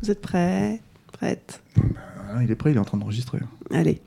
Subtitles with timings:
[0.00, 0.80] Vous êtes prêts
[1.12, 1.62] Prête
[2.30, 3.38] Ah, il est prêt, il est en train d'enregistrer.
[3.70, 4.00] Allez.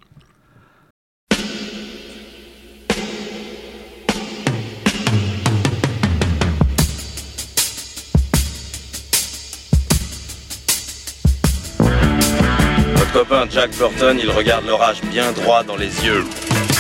[11.80, 16.24] Votre copain Jack Burton, il regarde l'orage bien droit dans les yeux.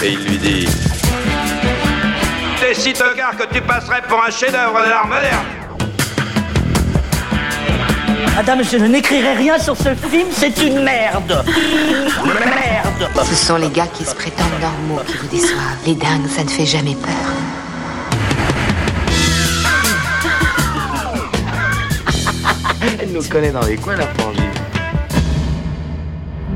[0.03, 0.67] Et il lui dit
[2.59, 5.45] T'es si tocard que tu passerais pour un chef-d'œuvre de l'art moderne.
[8.35, 11.45] Madame, je n'écrirai rien sur ce film, c'est une merde
[12.25, 15.79] Merde Ce sont les gars qui se prétendent normaux qui vous déçoivent.
[15.85, 17.11] Les dingues, ça ne fait jamais peur.
[23.01, 24.43] Elle nous connaît dans les coins, la frangine.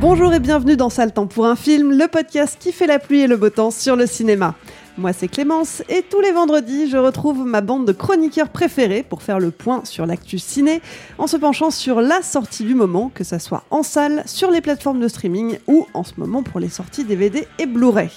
[0.02, 3.22] Bonjour et bienvenue dans Sale Temps pour un film, le podcast qui fait la pluie
[3.22, 4.54] et le beau temps sur le cinéma.
[5.00, 9.24] Moi c'est Clémence et tous les vendredis je retrouve ma bande de chroniqueurs préférés pour
[9.24, 10.82] faire le point sur l'actu ciné
[11.18, 14.60] en se penchant sur la sortie du moment, que ça soit en salle, sur les
[14.60, 18.10] plateformes de streaming ou en ce moment pour les sorties DVD et Blu-ray.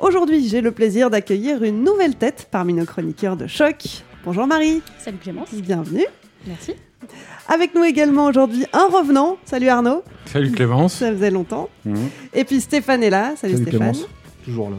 [0.00, 4.02] Aujourd'hui j'ai le plaisir d'accueillir une nouvelle tête parmi nos chroniqueurs de choc.
[4.24, 4.82] Bonjour Marie.
[4.98, 5.54] Salut Clémence.
[5.54, 6.06] Bienvenue.
[6.48, 6.74] Merci.
[7.46, 9.36] Avec nous également aujourd'hui un revenant.
[9.44, 10.02] Salut Arnaud.
[10.26, 10.94] Salut Clémence.
[10.94, 11.68] Ça faisait longtemps.
[11.84, 11.94] Mmh.
[12.34, 13.36] Et puis Stéphane est là.
[13.36, 13.92] Salut, Salut Stéphane.
[13.92, 14.08] Clémence.
[14.44, 14.78] Toujours là.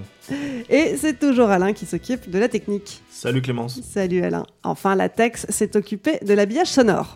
[0.70, 3.02] Et c'est toujours Alain qui s'occupe de la technique.
[3.10, 3.80] Salut Clémence.
[3.82, 4.46] Salut Alain.
[4.64, 7.16] Enfin, la Tex s'est occupée de l'habillage sonore.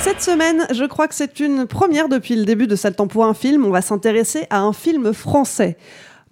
[0.00, 3.34] Cette semaine, je crois que c'est une première depuis le début de Temps pour un
[3.34, 3.66] film.
[3.66, 5.76] On va s'intéresser à un film français.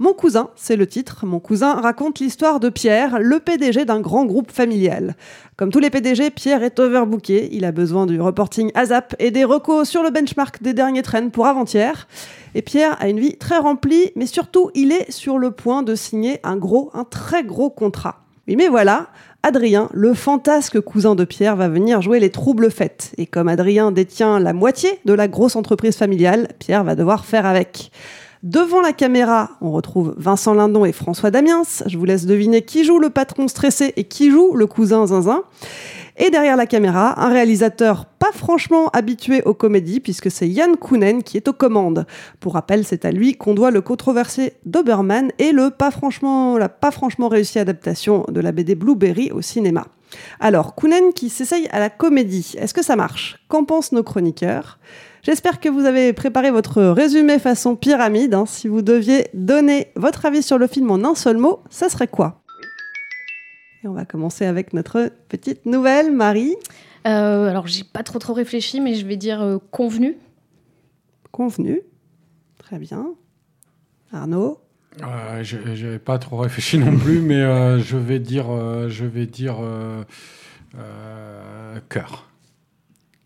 [0.00, 1.26] Mon cousin, c'est le titre.
[1.26, 5.16] Mon cousin raconte l'histoire de Pierre, le PDG d'un grand groupe familial.
[5.56, 7.48] Comme tous les PDG, Pierre est overbooké.
[7.50, 11.30] Il a besoin du reporting ASAP et des recos sur le benchmark des derniers trends
[11.30, 12.06] pour avant-hier.
[12.54, 15.96] Et Pierre a une vie très remplie, mais surtout, il est sur le point de
[15.96, 18.20] signer un gros, un très gros contrat.
[18.46, 19.08] Oui, mais voilà,
[19.42, 23.14] Adrien, le fantasque cousin de Pierre, va venir jouer les troubles fêtes.
[23.18, 27.46] Et comme Adrien détient la moitié de la grosse entreprise familiale, Pierre va devoir faire
[27.46, 27.90] avec.
[28.44, 31.64] Devant la caméra, on retrouve Vincent Lindon et François Damiens.
[31.86, 35.42] Je vous laisse deviner qui joue le patron stressé et qui joue le cousin zinzin.
[36.16, 41.22] Et derrière la caméra, un réalisateur pas franchement habitué aux comédies, puisque c'est Yann Kounen
[41.24, 42.06] qui est aux commandes.
[42.38, 47.58] Pour rappel, c'est à lui qu'on doit le controversé Doberman et la pas franchement réussie
[47.58, 49.86] adaptation de la BD Blueberry au cinéma.
[50.38, 53.44] Alors, Kounen qui s'essaye à la comédie, est-ce que ça marche?
[53.48, 54.78] Qu'en pensent nos chroniqueurs?
[55.28, 58.32] J'espère que vous avez préparé votre résumé façon pyramide.
[58.32, 58.46] hein.
[58.46, 62.08] Si vous deviez donner votre avis sur le film en un seul mot, ça serait
[62.08, 62.40] quoi?
[63.84, 66.56] Et on va commencer avec notre petite nouvelle, Marie.
[67.06, 70.16] Euh, alors, j'ai pas trop trop réfléchi, mais je vais dire euh, convenu.
[71.30, 71.82] Convenu.
[72.56, 73.08] Très bien.
[74.10, 74.58] Arnaud?
[75.02, 79.04] Euh, je n'avais pas trop réfléchi non plus, mais euh, je vais dire, euh, je
[79.04, 80.02] vais dire euh,
[80.78, 82.30] euh, cœur.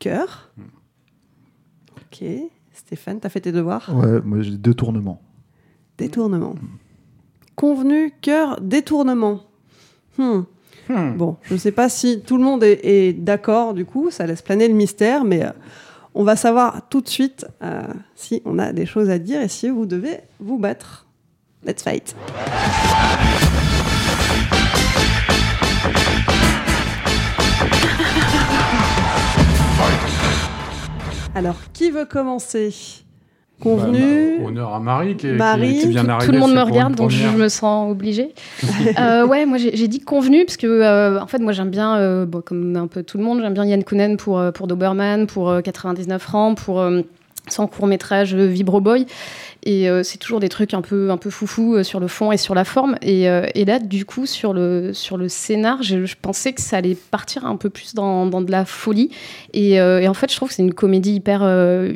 [0.01, 0.51] Cœur?
[2.13, 2.25] Ok.
[2.75, 3.91] Stéphane, t'as fait tes devoirs?
[3.95, 5.21] Ouais, moi j'ai deux tournements.
[5.99, 6.55] Détournement.
[7.57, 9.41] Convenu, cœur, détournement.
[10.19, 10.43] Hmm.
[10.89, 11.17] Hmm.
[11.17, 14.27] Bon, je ne sais pas si tout le monde est, est d'accord du coup, ça
[14.27, 15.51] laisse planer le mystère, mais euh,
[16.15, 17.83] on va savoir tout de suite euh,
[18.15, 21.07] si on a des choses à dire et si vous devez vous battre.
[21.65, 22.15] Let's fight.
[31.35, 32.75] Alors, qui veut commencer?
[33.61, 35.79] Convenu Bah, honneur à Marie qui, est- qui- Marie.
[35.79, 36.27] qui vient Tout, d'arriver.
[36.27, 38.35] tout le monde me regarde, donc je me sens obligée.
[38.99, 42.27] Euh, ouais, moi j'ai dit convenu, parce que euh, en fait, moi j'aime bien, euh,
[42.27, 45.49] bon, comme un peu tout le monde, j'aime bien Yann Kounen pour, pour Doberman, pour
[45.49, 47.03] euh, 99 francs, pour euh,
[47.49, 49.07] son court-métrage euh, Vibro Boy.
[49.65, 52.33] Et euh, c'est toujours des trucs un peu, un peu foufou euh, sur le fond
[52.33, 52.97] et sur la forme.
[53.01, 56.61] Et, euh, et là, du coup, sur le, sur le scénar, je, je pensais que
[56.61, 59.11] ça allait partir un peu plus dans, dans de la folie.
[59.53, 61.43] Et, en fait, je trouve que c'est une comédie hyper,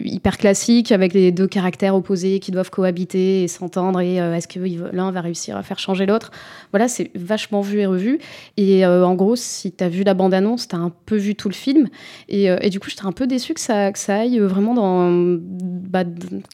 [0.04, 4.00] hyper classique avec les deux caractères opposés qui doivent cohabiter et s'entendre.
[4.00, 4.60] Et est-ce que
[4.92, 6.30] l'un va réussir à faire changer l'autre?
[6.72, 8.18] Voilà, c'est vachement vu et revu.
[8.56, 11.48] Et en gros, si tu as vu la bande-annonce, tu as un peu vu tout
[11.48, 11.88] le film.
[12.28, 16.04] Et, du coup, j'étais un peu déçue que ça, que ça aille vraiment dans, bah,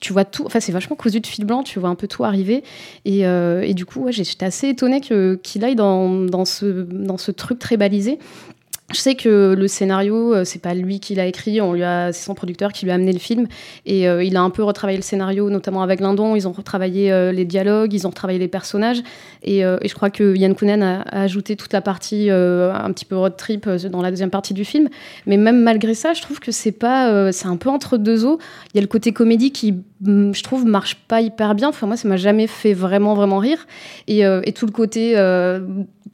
[0.00, 0.44] tu vois tout.
[0.46, 1.62] Enfin, c'est vachement cousu de fil blanc.
[1.62, 2.62] Tu vois un peu tout arriver.
[3.04, 7.30] Et, euh, et du coup, j'étais assez étonnée qu'il aille dans, dans, ce, dans ce
[7.32, 8.18] truc très balisé.
[8.92, 12.12] Je sais que le scénario, euh, c'est pas lui qui l'a écrit, on lui a,
[12.12, 13.46] c'est son producteur qui lui a amené le film,
[13.86, 16.36] et euh, il a un peu retravaillé le scénario, notamment avec Lindon.
[16.36, 19.02] Ils ont retravaillé les dialogues, ils ont retravaillé les personnages,
[19.42, 23.06] et, et je crois que Yann Kounen a, a ajouté toute la partie un petit
[23.06, 24.90] peu road trip dans la deuxième partie du film.
[25.26, 28.38] Mais même malgré ça, je trouve que c'est pas, c'est un peu entre deux eaux.
[28.74, 31.68] Il y a le côté comédie qui, je trouve, marche pas hyper bien.
[31.68, 33.66] Enfin moi, ça m'a jamais fait vraiment vraiment rire,
[34.08, 35.60] et, euh, et tout le côté euh,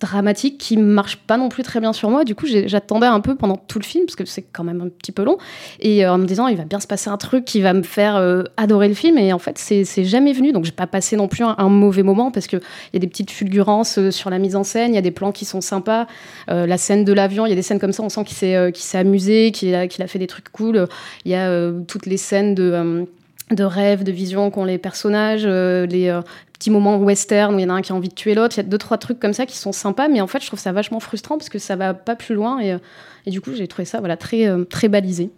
[0.00, 2.24] dramatique qui marche pas non plus très bien sur moi.
[2.24, 4.88] Du coup, j'attendais un peu pendant tout le film, parce que c'est quand même un
[4.88, 5.38] petit peu long,
[5.80, 7.82] et euh, en me disant, il va bien se passer un truc qui va me
[7.82, 8.16] faire
[8.56, 9.18] adorer le film.
[9.18, 10.52] Et en fait, c'est jamais venu.
[10.52, 12.60] Donc, j'ai pas passé non plus un, mauvais moment, parce qu'il
[12.92, 15.32] y a des petites fulgurances sur la mise en scène, il y a des plans
[15.32, 16.06] qui sont sympas.
[16.48, 18.72] La scène de l'avion, il y a des scènes comme ça, on sent qu'il s'est
[18.74, 20.86] s'est amusé, qu'il a, qu'il a fait des trucs cool.
[21.24, 23.06] Il y a toutes les scènes de.
[23.50, 26.20] De rêves, de visions qu'ont les personnages, euh, les euh,
[26.52, 28.56] petits moments western où il y en a un qui a envie de tuer l'autre.
[28.56, 30.46] Il y a deux, trois trucs comme ça qui sont sympas, mais en fait, je
[30.46, 32.78] trouve ça vachement frustrant parce que ça va pas plus loin et, euh,
[33.26, 35.30] et du coup, j'ai trouvé ça voilà, très, très balisé.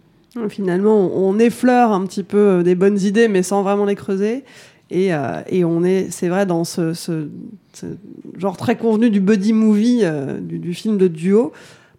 [0.47, 4.45] Finalement, on effleure un petit peu des bonnes idées, mais sans vraiment les creuser.
[4.89, 5.09] Et,
[5.47, 6.93] et on est, c'est vrai, dans ce,
[8.37, 10.05] genre très convenu du buddy movie,
[10.39, 11.51] du film de duo,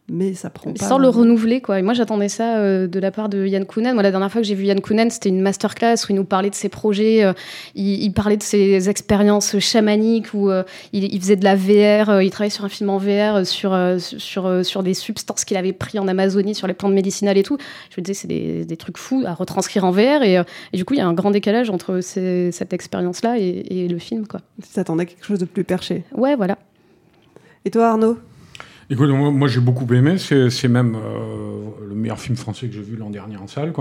[0.09, 0.85] mais ça prend pas.
[0.85, 1.79] Sans le renouveler, quoi.
[1.79, 3.95] Et moi, j'attendais ça euh, de la part de Yann Kounen.
[3.95, 6.25] Moi, la dernière fois que j'ai vu Yann Kounen, c'était une masterclass où il nous
[6.25, 7.33] parlait de ses projets, euh,
[7.75, 12.21] il, il parlait de ses expériences chamaniques, où euh, il, il faisait de la VR,
[12.21, 15.99] il travaillait sur un film en VR, sur, sur, sur des substances qu'il avait pris
[15.99, 17.57] en Amazonie, sur les plantes médicinales et tout.
[17.95, 20.23] Je me disais, c'est des, des trucs fous à retranscrire en VR.
[20.25, 20.35] Et,
[20.73, 23.89] et du coup, il y a un grand décalage entre ces- cette expérience-là et, et
[23.89, 24.41] le film, quoi.
[24.63, 26.03] Tu t'attendais à quelque chose de plus perché.
[26.13, 26.59] Ouais, voilà.
[27.65, 28.19] Et toi, Arnaud?
[28.91, 30.17] Écoute, moi, j'ai beaucoup aimé.
[30.19, 33.73] C'est même euh, le meilleur film français que j'ai vu l'an dernier en salle.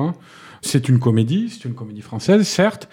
[0.61, 2.87] C'est une comédie, c'est une comédie française, certes,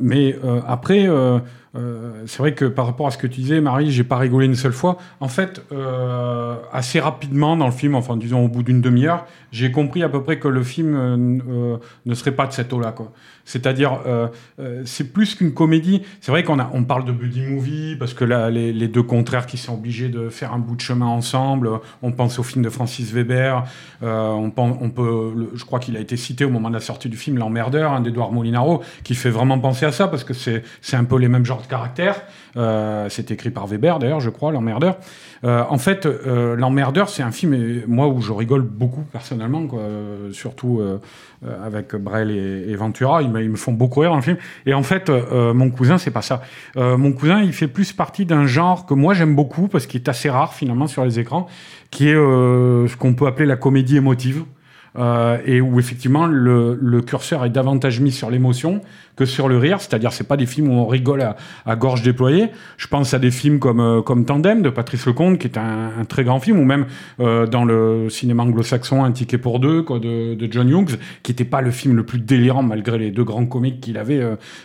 [0.00, 1.38] mais euh, après, euh,
[1.76, 4.46] euh, c'est vrai que par rapport à ce que tu disais, Marie, j'ai pas rigolé
[4.46, 4.98] une seule fois.
[5.20, 9.70] En fait, euh, assez rapidement dans le film, enfin disons au bout d'une demi-heure, j'ai
[9.70, 11.76] compris à peu près que le film euh, euh,
[12.06, 12.94] ne serait pas de cette eau-là.
[13.46, 14.26] C'est-à-dire, euh,
[14.58, 16.02] euh, c'est plus qu'une comédie.
[16.20, 19.56] C'est vrai qu'on on parle de buddy movie parce que là, les, deux contraires qui
[19.56, 21.70] sont obligés de faire un bout de chemin ensemble.
[22.02, 23.64] On pense au film de Francis Weber.
[24.02, 27.16] Euh, on, peut, je crois qu'il a été cité au moment de la sortie du
[27.16, 30.62] film L'Emmerdeur, un d'Edouard Molinaro, qui fait vraiment penser à ça parce que c'est,
[30.92, 32.22] un peu les mêmes genres de caractères.
[32.56, 34.96] Euh, c'est écrit par Weber d'ailleurs, je crois, L'Emmerdeur.
[35.44, 39.82] Euh, en fait, euh, L'Emmerdeur, c'est un film, moi, où je rigole beaucoup personnellement, quoi,
[40.32, 40.82] surtout
[41.64, 43.22] avec Brel et, et Ventura.
[43.22, 44.38] Ils me, ils me font beaucoup rire dans le film.
[44.64, 46.42] Et en fait, mon cousin, c'est pas ça.
[46.76, 50.08] Mon cousin, il fait plus partie d'un genre que moi j'aime beaucoup parce qu'il est
[50.08, 51.46] assez rare finalement sur les écrans,
[51.90, 54.44] qui est ce qu'on peut appeler la comédie émotive.
[54.98, 58.80] Euh, et où effectivement le, curseur est davantage mis sur l'émotion
[59.14, 61.22] que sur le rire, c'est-à-dire c'est pas des films où on rigole
[61.64, 62.48] à, gorge déployée.
[62.76, 66.04] Je pense à des films comme euh, comme Tandem de Patrice Lecomte, qui est un,
[66.06, 66.86] très grand film, ou même
[67.20, 71.62] euh, dans le cinéma anglo-saxon Un ticket pour deux de, John Hughes, qui n'était pas
[71.62, 74.22] le film le plus délirant malgré les deux grands comiques qu'il avait,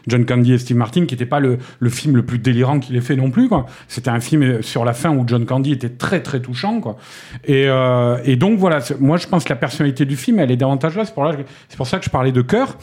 [0.07, 2.95] John Candy et Steve Martin, qui n'était pas le, le film le plus délirant qu'il
[2.95, 3.49] ait fait non plus.
[3.87, 6.81] C'était un film sur la fin où John Candy était très très touchant.
[7.45, 11.03] Et, donc voilà, moi je pense que la personnalité du film, elle est davantage là.
[11.05, 11.13] C'est
[11.77, 12.77] pour, ça que je parlais de cœur.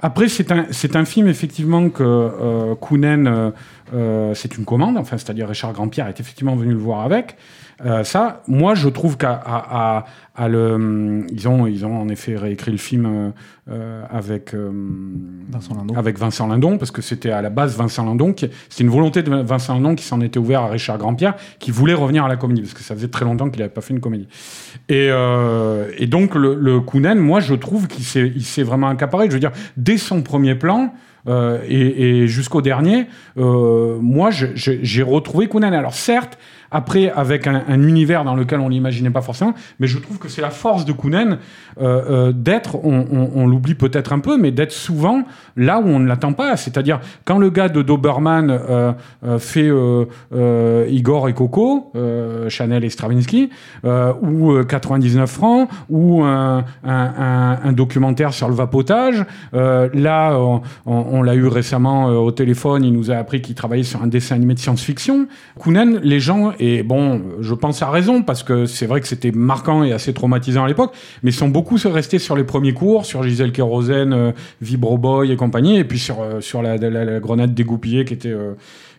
[0.00, 3.50] Après, c'est un, c'est un film effectivement que euh, Kounen, euh,
[3.94, 7.36] euh, c'est une commande, enfin, c'est-à-dire Richard Grandpierre est effectivement venu le voir avec.
[7.84, 10.04] Euh, ça, moi, je trouve qu'à à, à-
[10.36, 13.30] à le, ils ont, ils ont en effet réécrit le film euh,
[13.70, 14.70] euh, avec euh,
[15.50, 15.94] Vincent Lindon.
[15.96, 19.22] avec Vincent Lindon, parce que c'était à la base Vincent Lindon, qui, c'était une volonté
[19.22, 22.36] de Vincent Lindon qui s'en était ouvert à Richard Grandpierre, qui voulait revenir à la
[22.36, 24.28] comédie, parce que ça faisait très longtemps qu'il n'avait pas fait une comédie.
[24.88, 25.08] Et,
[25.98, 29.26] et donc le, le Kounen, moi je trouve qu'il s'est, il s'est vraiment accaparé.
[29.28, 30.92] Je veux dire, dès son premier plan.
[31.28, 33.06] et, et jusqu'au dernier,
[33.36, 35.74] moi j'ai retrouvé Kounen.
[35.74, 36.38] Alors certes,
[36.70, 40.28] après avec un, un univers dans lequel on l'imaginait pas forcément, mais je trouve que
[40.28, 41.38] c'est la force de Kounen
[41.80, 45.22] euh, euh, d'être, on, l'oublie peut-être un peu, mais d'être souvent
[45.56, 46.56] là où on ne l'attend pas.
[46.56, 48.92] C'est-à-dire quand le gars de Doberman euh,
[49.38, 49.70] fait
[50.88, 51.92] Igor et Coco,
[52.48, 53.50] Chanel et Stravinsky,
[53.84, 56.64] ou euh, 99 francs, ou un,
[57.72, 59.24] documentaire sur le vapotage.
[59.52, 64.02] Là, on, on- l'a eu récemment au téléphone, il nous a appris qu'il travaillait sur
[64.02, 65.26] un dessin animé de science-fiction.
[65.58, 69.32] Kounen, les gens, et bon, je pense à raison, parce que c'est vrai que c'était
[69.32, 73.22] marquant et assez traumatisant à l'époque, mais sont beaucoup restés sur les premiers cours, sur
[73.22, 77.18] Gisèle Kérosène, euh, Vibro Boy et compagnie, et puis sur, euh, sur la, la- la
[77.20, 78.52] grenade dégoupillée qui était, euh,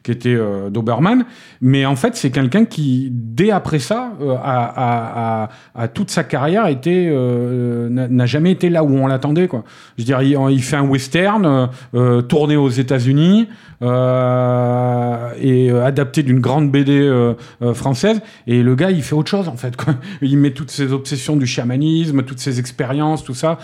[0.04, 1.26] qui était euh, Doberman.
[1.62, 5.50] Mais en fait, c'est quelqu'un qui, dès après ça, euh, a,
[5.94, 9.48] toute sa carrière été euh, n'a n'a jamais été là où on l'attendait.
[9.48, 9.64] Quoi.
[9.98, 13.48] Je dirais, il, il fait un western euh, euh, tourné aux États-Unis
[13.82, 18.22] euh, et euh, adapté d'une grande BD euh, euh, française.
[18.46, 19.76] Et le gars, il fait autre chose en fait.
[19.76, 19.96] Quoi.
[20.22, 23.58] Il met toutes ses obsessions du chamanisme, toutes ses expériences, tout ça.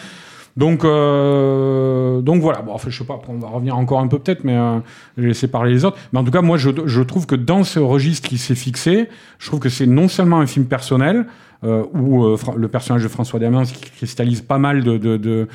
[0.57, 2.61] Donc, euh, donc voilà.
[2.63, 3.13] Bon, enfin, je sais pas.
[3.13, 4.79] Après, on va revenir encore un peu peut-être, mais euh,
[5.15, 5.97] je vais laisser parler les autres.
[6.11, 9.07] Mais en tout cas, moi, je, je trouve que dans ce registre qui s'est fixé,
[9.37, 11.27] je trouve que c'est non seulement un film personnel.
[11.63, 15.47] Euh, où euh, le personnage de François Damiens qui cristallise pas mal de, de,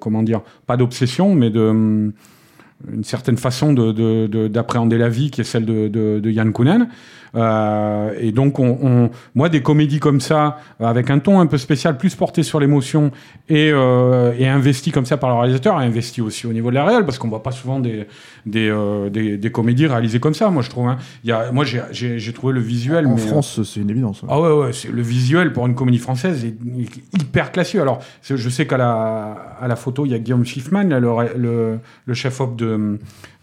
[0.00, 2.12] comment dire, pas d'obsession, mais de hum,
[2.92, 6.88] une certaine façon de- de- de- d'appréhender la vie qui est celle de, Yann Kounen.
[7.34, 11.46] Euh, et donc, on, on- moi, des comédies comme ça, euh, avec un ton un
[11.46, 13.10] peu spécial, plus porté sur l'émotion
[13.48, 16.74] et, euh, et investi comme ça par le réalisateur, et investi aussi au niveau de
[16.74, 18.06] la réelle, parce qu'on voit pas souvent des,
[18.44, 20.50] des, euh, des, des comédies réalisées comme ça.
[20.50, 20.88] Moi, je trouve.
[20.88, 20.98] hein.
[21.24, 23.06] Y a, moi, j'ai- trouvé le visuel.
[23.06, 24.22] En mais, France, c'est une évidence.
[24.22, 24.28] ouais.
[24.30, 26.54] ah ouais, ouais, le visuel pour une comédie française est
[27.18, 27.80] hyper classieux.
[27.80, 31.10] Alors, je sais qu'à la, à la photo, il y a Guillaume Schiffman, là, le,
[31.36, 32.71] le, le chef-op de,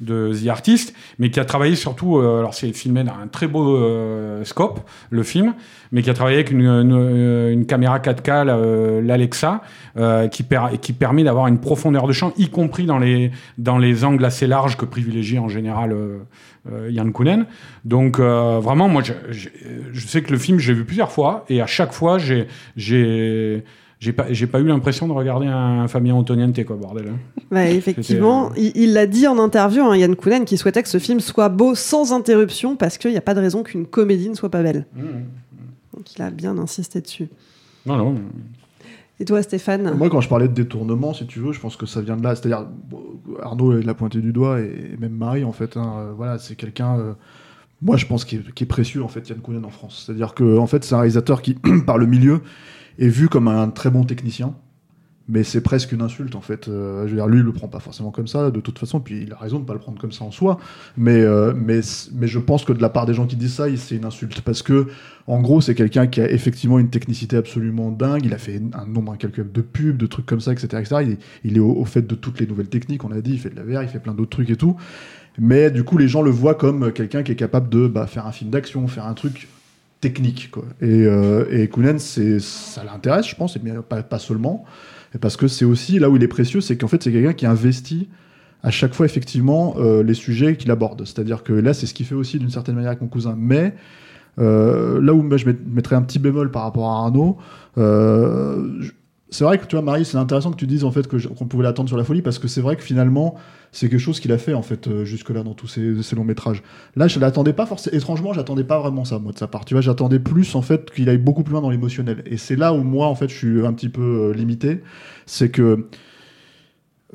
[0.01, 3.48] de The Artist, mais qui a travaillé surtout, euh, alors c'est filmé dans un très
[3.48, 5.53] beau euh, scope, le film,
[5.91, 6.62] mais qui a travaillé avec une,
[7.51, 9.62] une caméra 4K, la- euh, l'Alexa,
[9.98, 13.31] euh, qui, per- qui permet d'avoir une profondeur de champ, y compris dans les,
[14.05, 16.19] angles assez larges que privilégie en général euh,
[16.71, 17.45] euh, Yann Kounen.
[17.83, 21.67] Donc euh, vraiment, moi, je sais que le film, j'ai vu plusieurs fois, et à
[21.67, 23.63] chaque fois, j'ai
[24.00, 27.10] j'ai pas j'ai pas eu l'impression de regarder un Fabien Antoniente quoi bordel.
[27.10, 27.18] hein.
[27.51, 31.00] Ouais, effectivement, il il l'a dit en interview, hein, Yann Kounen, qui souhaitait que ce
[31.00, 34.36] film soit beau sans interruption parce qu'il n'y a pas de raison qu'une comédie ne
[34.36, 34.86] soit pas belle.
[35.96, 37.27] Donc il a bien insisté dessus.
[37.86, 38.15] Non non.
[39.22, 39.96] Et toi, Stéphane?
[39.98, 42.24] Moi, quand je parlais de détournement, si tu veux, je pense que ça vient de
[42.24, 42.36] là.
[42.36, 42.68] C'est-à-dire,
[43.41, 45.75] Arnaud l'a pointé du doigt, et même Marie, en fait.
[45.75, 46.98] hein, euh, voilà, c'est quelqu'un.
[46.98, 47.13] euh,
[47.81, 50.03] moi, je pense qu'il est, précieux, en fait, Yann Kounen en France.
[50.05, 51.53] C'est-à-dire que, en fait, c'est un réalisateur qui,
[51.86, 52.41] par le milieu,
[52.98, 54.55] est vu comme un très bon technicien.
[55.31, 56.67] Mais c'est presque une insulte, en fait.
[56.67, 59.00] Euh, je veux dire, lui, il le prend pas forcément comme ça, de toute façon,
[59.00, 60.57] puis il a raison de pas le prendre comme ça en soi.
[60.98, 61.81] Mais, euh, mais,
[62.13, 64.41] mais je pense que de la part des gens qui disent ça, c'est une insulte.
[64.41, 64.88] Parce que,
[65.27, 68.25] en gros, c'est quelqu'un qui a effectivement une technicité absolument dingue.
[68.25, 70.67] Il a fait un nombre incalculable de pubs, de trucs comme ça, etc.
[70.79, 71.15] etc.
[71.43, 73.33] Il est au, au fait de toutes les nouvelles techniques, on a dit.
[73.33, 74.75] Il fait de la VR, il fait plein d'autres trucs et tout.
[75.38, 78.27] Mais du coup, les gens le voient comme quelqu'un qui est capable de bah, faire
[78.27, 79.48] un film d'action, faire un truc
[80.01, 80.50] technique.
[80.51, 80.63] Quoi.
[80.81, 84.65] Et, euh, et Kounen, ça l'intéresse, je pense, et bien, pas, seulement.
[85.15, 87.33] Et parce que c'est aussi là où il est précieux, c'est qu'en fait, c'est quelqu'un
[87.33, 88.09] qui investit
[88.62, 91.05] à chaque fois, effectivement, euh, les sujets qu'il aborde.
[91.05, 93.36] C'est-à-dire que là, c'est ce qu'il fait aussi d'une certaine manière avec mon cousin.
[93.38, 93.74] Mais
[94.39, 97.38] euh, là où je met- mettrais un petit bémol par rapport à Arnaud,
[97.77, 98.81] euh,
[99.31, 101.63] c'est vrai que tu vois, Marie, c'est intéressant que tu dises en fait qu'on pouvait
[101.63, 103.36] l'attendre sur la folie parce que c'est vrai que finalement,
[103.71, 106.63] c'est quelque chose qu'il a fait en fait euh, jusque-là dans tous ses longs métrages.
[106.95, 107.95] Là, je l'attendais pas forcément.
[107.95, 109.65] Étrangement, j'attendais pas vraiment ça moi de sa part.
[109.65, 112.24] Tu vois, j'attendais plus en fait qu'il aille beaucoup plus loin dans l'émotionnel.
[112.25, 114.81] Et c'est là où moi en fait je suis un petit peu euh, limité,
[115.27, 115.86] c'est que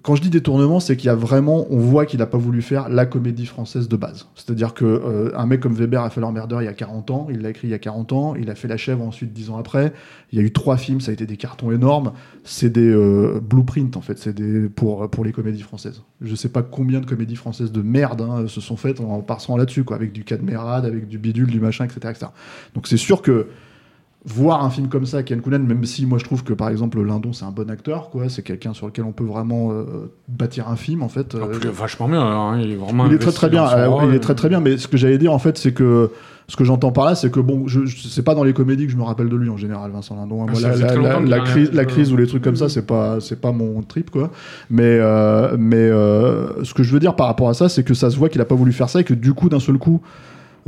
[0.02, 2.62] quand je dis détournement, c'est qu'il y a vraiment, on voit qu'il n'a pas voulu
[2.62, 4.26] faire la comédie française de base.
[4.34, 7.28] C'est-à-dire que euh, un mec comme Weber a fait l'emmerdeur il y a 40 ans,
[7.30, 9.50] il l'a écrit il y a 40 ans, il a fait La Chèvre ensuite 10
[9.50, 9.92] ans après.
[10.32, 12.12] Il y a eu trois films, ça a été des cartons énormes.
[12.42, 16.02] C'est des euh, blueprints en fait, c'est des pour pour les comédies françaises.
[16.20, 19.56] Je sais pas combien de comédies françaises de merde hein, se sont faites en passant
[19.56, 22.26] là-dessus, quoi, avec du cadmérade, avec du bidule, du machin, etc., etc.
[22.74, 23.46] Donc c'est sûr que
[24.26, 26.98] voir un film comme ça, Ken Kounen, même si moi je trouve que par exemple
[27.02, 30.68] Lindon c'est un bon acteur, quoi, c'est quelqu'un sur lequel on peut vraiment euh, bâtir
[30.70, 31.34] un film en fait.
[31.34, 32.22] En euh, plus, vachement bien.
[32.22, 33.06] hein, il est vraiment.
[33.06, 34.04] il est très très bien, euh, rôle.
[34.08, 34.60] il est très très bien.
[34.60, 36.10] Mais ce que j'allais dire en fait, c'est que
[36.48, 38.86] ce que j'entends par là, c'est que bon, je, je- c'est pas dans les comédies
[38.86, 40.42] que je me rappelle de lui en général, Vincent Lindon.
[40.42, 40.46] hein.
[40.48, 43.52] Ah, Moi, la, crise, la crise ou les trucs comme ça, c'est pas c'est pas
[43.52, 44.30] mon trip quoi.
[44.70, 47.92] Mais euh, mais euh, ce que je veux dire par rapport à ça, c'est que
[47.94, 49.76] ça se voit qu'il a pas voulu faire ça et que du coup d'un seul
[49.76, 50.00] coup.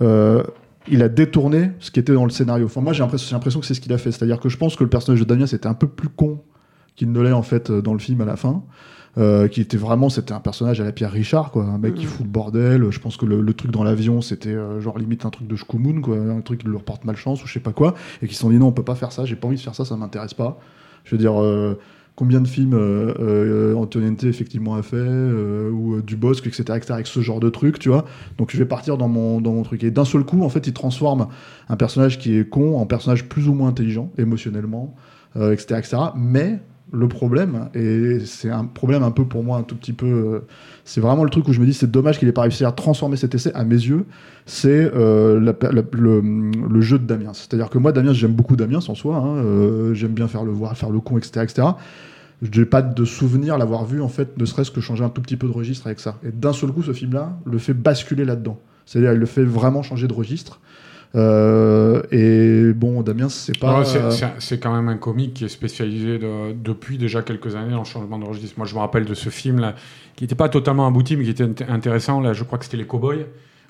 [0.03, 0.43] euh,
[0.89, 2.67] il a détourné ce qui était dans le scénario.
[2.67, 4.13] Enfin, moi, j'ai l'impression, que c'est ce qu'il a fait.
[4.13, 6.43] C'est-à-dire que je pense que le personnage de Damien, c'était un peu plus con
[6.95, 8.63] qu'il ne l'est en fait euh, dans le film à la fin.
[9.19, 12.05] Euh, qui était vraiment, c'était un personnage à la Pierre Richard, quoi, un mec qui
[12.05, 12.91] fout le bordel.
[12.91, 15.57] Je pense que le, le truc dans l'avion, c'était euh, genre limite un truc de
[15.57, 18.35] Shkumun, quoi, un truc qui leur porte malchance ou je sais pas quoi, et qui
[18.35, 19.87] se sont dit non, on peut pas faire ça, j'ai pas envie de faire ça,
[19.87, 20.59] ça m'intéresse pas.
[21.05, 21.79] Je veux dire, euh,
[22.17, 26.95] combien de films euh, euh, Antoniente effectivement a fait, euh, ou euh, Dubosc, etc., etc.,
[26.95, 28.07] avec ce genre de truc, tu vois.
[28.39, 29.85] Donc je vais partir dans mon, dans mon truc.
[29.85, 31.29] Et d'un seul coup, en fait, il transforme
[31.69, 34.95] un personnage qui est con en personnage plus ou moins intelligent, émotionnellement,
[35.37, 35.97] euh, etc., etc.
[36.17, 36.61] Mais
[36.93, 40.41] le problème, et c'est un problème un peu pour moi un tout petit peu, euh,
[40.85, 42.71] c'est vraiment le truc où je me dis c'est dommage qu'il ait pas réussi à
[42.71, 44.05] transformer cet essai à mes yeux,
[44.47, 47.33] c'est euh, le jeu de Damien.
[47.35, 50.53] C'est-à-dire que moi, Damien, j'aime beaucoup Damien en soi, hein, euh, j'aime bien faire le
[50.53, 51.69] voir, faire le con, etc., etc.
[52.43, 55.23] Je n'ai pas de souvenir l'avoir vu, en fait, ne serait-ce que changer un tout
[55.23, 56.19] petit peu de registre avec ça.
[56.23, 58.61] Et d'un seul coup, ce film-là le fait basculer là-dedans.
[58.85, 60.61] C'est-à-dire, il le fait vraiment changer de registre.
[61.15, 63.79] Euh, et bon, Damien, c'est pas.
[63.79, 63.85] Ouais,
[64.41, 67.85] c'est- quand même un comique qui est spécialisé de- depuis déjà quelques années dans le
[67.85, 68.55] changement de registre.
[68.59, 69.75] Moi, je me rappelle de ce film là,
[70.15, 72.21] qui n'était pas totalement abouti, mais qui était int- intéressant.
[72.21, 73.27] Là, je crois que c'était Les Cowboys,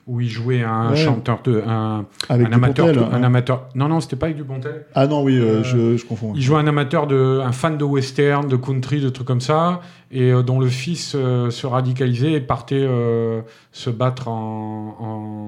[0.07, 0.97] où il jouait un Ouais.
[0.97, 3.23] chanteur de un, Avec un amateur, un hein.
[3.25, 3.69] amateur.
[3.75, 4.87] Non, non, c'était pas avec Dupontel.
[4.95, 6.33] Ah non, oui, euh, Euh, je, je confonds.
[6.37, 9.81] Il jouait un amateur de, un fan de western, de country, de trucs comme ça,
[10.13, 13.41] et euh, dont le fils euh, se radicalisait et partait euh,
[13.73, 14.97] se battre en,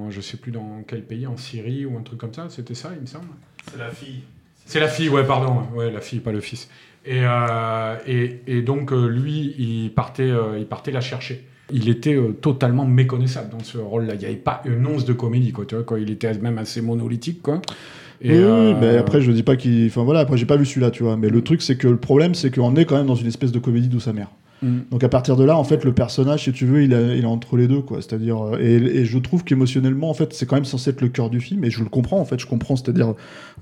[0.06, 2.46] en, je sais plus dans quel pays, en Syrie ou un truc comme ça.
[2.48, 3.26] C'était ça, il me semble.
[3.70, 4.22] C'est la fille.
[4.66, 6.68] C'est la fille, ouais, pardon, ouais, la fille, pas le fils.
[7.06, 11.46] Et, euh, et, et donc lui, il partait, euh, il partait la chercher.
[11.70, 14.14] Il était euh, totalement méconnaissable dans ce rôle-là.
[14.14, 15.64] Il n'y avait pas une once de comédie, quoi.
[15.66, 16.00] Tu vois, quoi.
[16.00, 17.60] Il était même assez monolithique, quoi.
[18.20, 19.86] Et, oui, euh, mais après, je dis pas qu'il.
[19.86, 21.16] Enfin voilà, après, j'ai pas vu celui-là, tu vois.
[21.16, 23.52] Mais le truc, c'est que le problème, c'est qu'on est quand même dans une espèce
[23.52, 24.28] de comédie d'où sa mère.
[24.62, 24.78] Mm.
[24.90, 27.56] Donc à partir de là, en fait, le personnage, si tu veux, il, est entre
[27.56, 27.98] les deux, quoi.
[28.02, 31.08] C'est-à-dire, euh, et, et je trouve qu'émotionnellement, en fait, c'est quand même censé être le
[31.08, 33.14] cœur du film, et je le comprends, en fait, je comprends, c'est-à-dire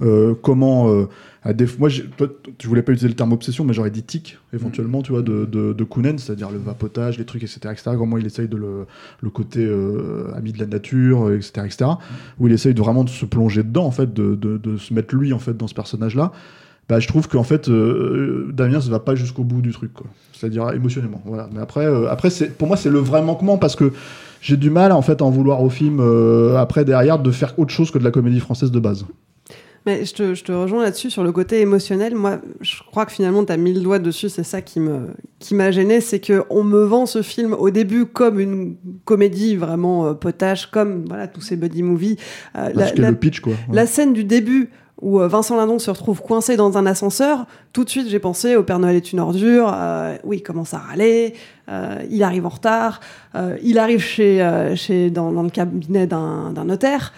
[0.03, 0.89] euh, comment.
[0.91, 1.09] euh,
[1.43, 1.67] à des...
[1.79, 2.27] Moi, toi,
[2.59, 5.45] tu voulais pas utiliser le terme obsession, mais j'aurais dit tic, éventuellement, tu vois, de,
[5.45, 7.93] de, de Kounen, c'est-à-dire le vapotage, les trucs, etc., etc.
[7.97, 8.87] Comment il essaye de le,
[9.21, 11.91] le côté euh, ami de la nature, etc., etc.
[12.41, 14.93] Où il essaye de vraiment de se plonger dedans, en fait, de, de, de se
[14.93, 16.33] mettre lui, en fait, dans ce personnage-là
[16.89, 19.91] bah, je trouve qu'en fait, euh, Damien ne va pas jusqu'au bout du truc.
[20.33, 21.23] C'est-à-dire émotionnellement.
[21.25, 21.49] Voilà.
[21.53, 22.29] Mais après, euh, après
[22.59, 23.93] pour moi, c'est le vrai manquement parce que
[24.41, 27.59] j'ai du mal, en fait, à en vouloir au film euh, après derrière de faire
[27.59, 29.05] autre chose que de la comédie française de base.
[29.87, 32.17] Mais je te, je te rejoins là-dessus sur le côté émotionnel.
[32.17, 34.29] Moi, je crois que finalement, tu as mis le doigt dessus.
[34.29, 37.71] C'est ça qui me qui m'a gêné, c'est que on me vend ce film au
[37.71, 38.75] début comme une
[39.05, 42.17] comédie vraiment euh, potache, comme voilà tous ces buddy movies.
[42.57, 43.53] Euh, Parce que le pitch, quoi.
[43.53, 43.77] Ouais.
[43.77, 47.85] la scène du début où euh, Vincent Lindon se retrouve coincé dans un ascenseur, tout
[47.85, 50.79] de suite j'ai pensé au Père Noël est une ordure, euh, oui, il commence à
[50.79, 51.35] râler,
[51.69, 53.01] euh, il arrive en retard,
[53.35, 57.13] euh, il arrive chez, chez, dans, le cabinet d'un notaire,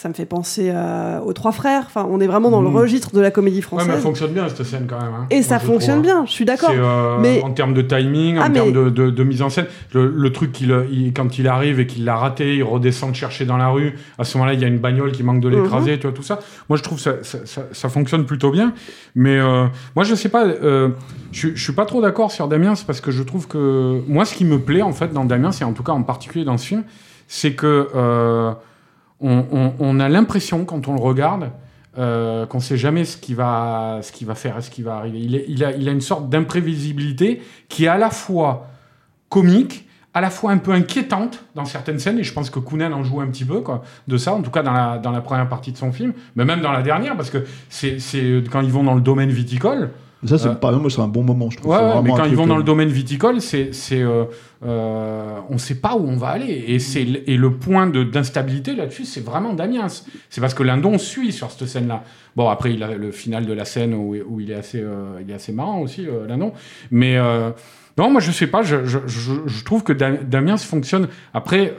[0.00, 2.76] ça me fait penser euh, aux trois frères, enfin on est vraiment dans le Mhm.
[2.76, 3.88] registre de la comédie Ouais, française.
[3.88, 5.12] mais elle fonctionne bien cette scène quand même.
[5.12, 5.26] hein.
[5.30, 6.02] Et ça fonctionne hein.
[6.02, 6.70] bien, je suis d'accord.
[6.72, 9.50] Euh, mais En termes de timing, Ah, en mais- termes de, de- de mise en
[9.50, 13.12] scène, le, le truc qu'il, il- quand il arrive et qu'il l'a raté, il redescend
[13.12, 13.94] chercher dans la rue.
[14.18, 15.98] À ce moment-là, il y a une bagnole qui manque de l'écraser, Mhm.
[15.98, 16.38] tu vois, tout ça.
[16.68, 18.74] Moi, je trouve ça, ça, ça, ça fonctionne plutôt bien.
[19.16, 19.64] Mais euh,
[19.96, 20.90] moi, je sais pas, euh,
[21.32, 24.24] je, je suis pas trop d'accord sur Damien, c'est parce que je trouve que moi,
[24.24, 26.56] ce qui me plaît en fait dans Damien, c'est en tout cas en particulier dans
[26.56, 26.84] ce film,
[27.26, 27.88] c'est que
[29.20, 31.50] on, a l'impression quand on le regarde
[31.96, 34.00] euh, qu'on sait jamais ce qu'il va,
[34.34, 35.44] faire, ce qui va arriver.
[35.48, 38.68] Il, a, une sorte d'imprévisibilité qui est à la fois
[39.28, 42.92] comique, à la fois un peu inquiétante dans certaines scènes, et je pense que Kounen
[42.92, 43.62] en joue un petit peu
[44.06, 46.44] de ça, en tout cas dans la, dans la première partie de son film, mais
[46.44, 47.98] même dans la dernière, parce que c'est
[48.50, 49.90] quand ils vont dans le domaine viticole,
[50.26, 51.70] Ça, c'est, Euh, par exemple, c'est un bon moment, je trouve.
[51.70, 54.24] Ouais, mais quand ils vont dans euh, le domaine viticole, c'est, c'est, euh,
[54.66, 56.64] euh, on ne sait pas où on va aller.
[56.66, 59.86] Et, c'est, et le point de, d'instabilité là-dessus, c'est vraiment Damiens.
[60.28, 62.02] C'est parce que Lindon suit sur cette scène-là.
[62.34, 65.20] Bon, après, il a le final de la scène où, où il, est assez, euh,
[65.20, 66.52] il est assez marrant aussi, Lindon.
[66.90, 67.16] Mais
[67.96, 68.62] non, moi, je sais pas.
[68.62, 71.08] Je, je, je, je trouve que Da- Damiens fonctionne.
[71.32, 71.74] Après,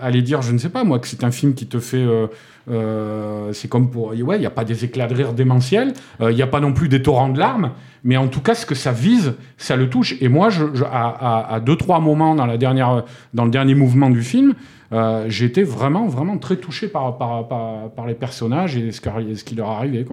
[0.00, 1.96] aller dire, je ne sais pas, moi, que c'est un film qui te fait.
[1.98, 2.26] euh,
[2.70, 4.08] euh, c'est comme pour.
[4.08, 5.92] Ouais, il n'y a pas des éclats de rire démentiels.
[6.20, 7.72] euh, Il n'y a pas non plus des torrents de larmes.
[8.04, 10.14] Mais en tout cas, ce que ça vise, ça le touche.
[10.20, 13.50] Et moi, je, je- à, à- à deux, trois moments dans, la dernière, dans le
[13.50, 14.54] dernier mouvement du film,
[14.92, 19.00] euh, j'ai été vraiment, vraiment très touché par, par, par, par les personnages et ce,
[19.00, 20.04] qui- leur arrivait.
[20.04, 20.12] quoi.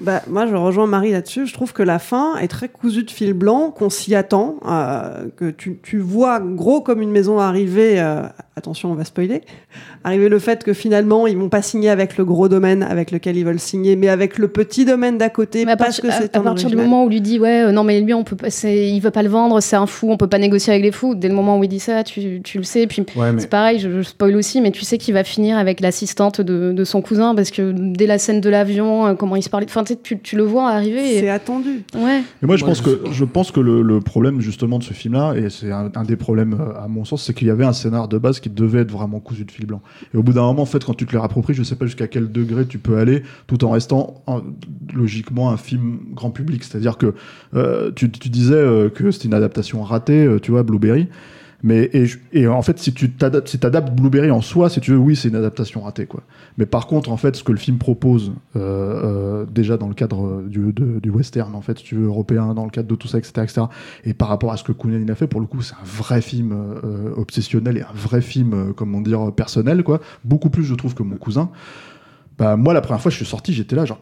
[0.00, 1.46] Bah, moi, je rejoins Marie là-dessus.
[1.46, 5.28] Je trouve que la fin est très cousue de fil blanc, qu'on s'y attend, euh,
[5.36, 8.00] que tu, vois gros comme une maison arriver.
[8.00, 8.22] euh,
[8.58, 9.42] attention, on va spoiler.
[10.02, 13.36] Arriver le fait que finalement, ils vont pas signer avec le gros domaine avec lequel
[13.36, 16.08] ils veulent signer, mais avec le petit domaine d'à côté, Mais à parce partir, que
[16.08, 18.14] à- c'est à un partir du moment où lui dit ouais euh, non mais lui
[18.14, 20.72] on peut pas, il veut pas le vendre c'est un fou on peut pas négocier
[20.72, 21.14] avec les fous.
[21.14, 22.86] Dès le moment où il dit ça tu, tu le sais.
[22.86, 25.58] Puis Ouais, mais- c'est pareil je, je spoil aussi mais tu sais qu'il va finir
[25.58, 29.36] avec l'assistante de, de son cousin parce que dès la scène de l'avion euh, comment
[29.36, 31.84] il se parlait enfin tu, sais, tu, tu le vois arriver et- C'est attendu.
[31.94, 32.22] ouais.
[32.42, 34.84] Et moi, je Ouais, pense je que je pense que le, le problème justement de
[34.84, 37.50] ce film-là, et c'est un, un des problèmes euh, à mon sens, c'est qu'il y
[37.50, 39.82] avait un scénar de base qui qui devaient être vraiment cousus de fil blanc.
[40.14, 41.86] Et au bout d'un moment, en fait, quand tu te les rappropries, je sais pas
[41.86, 44.42] jusqu'à quel degré tu peux aller, tout en restant en-
[44.94, 46.62] logiquement un film grand public.
[46.62, 47.14] C'est-à-dire que
[47.54, 51.08] euh, tu, tu disais euh, que c'était une adaptation ratée, euh, tu vois, Blueberry.
[51.62, 51.90] Mais
[52.32, 55.16] et, en fait, si tu t'adaptes, si t'adaptes Blueberry en soi, si tu veux, oui,
[55.16, 56.22] c'est une adaptation ratée, quoi.
[56.58, 58.60] Mais par contre, en fait, ce que le film propose, euh,
[59.42, 62.54] euh, déjà dans le cadre du, de- du western, en fait, si tu veux, européen,
[62.54, 63.62] dans le cadre de tout ça, etc., etc.,
[64.04, 66.20] et par rapport à ce que Kounen a fait, pour le coup, c'est un vrai
[66.20, 70.00] film euh, obsessionnel et un vrai film, euh, comment dire, personnel, quoi.
[70.24, 71.50] Beaucoup plus, je trouve, que mon cousin.
[72.38, 74.00] Bah, moi, la première fois, je suis sorti, j'étais là, genre.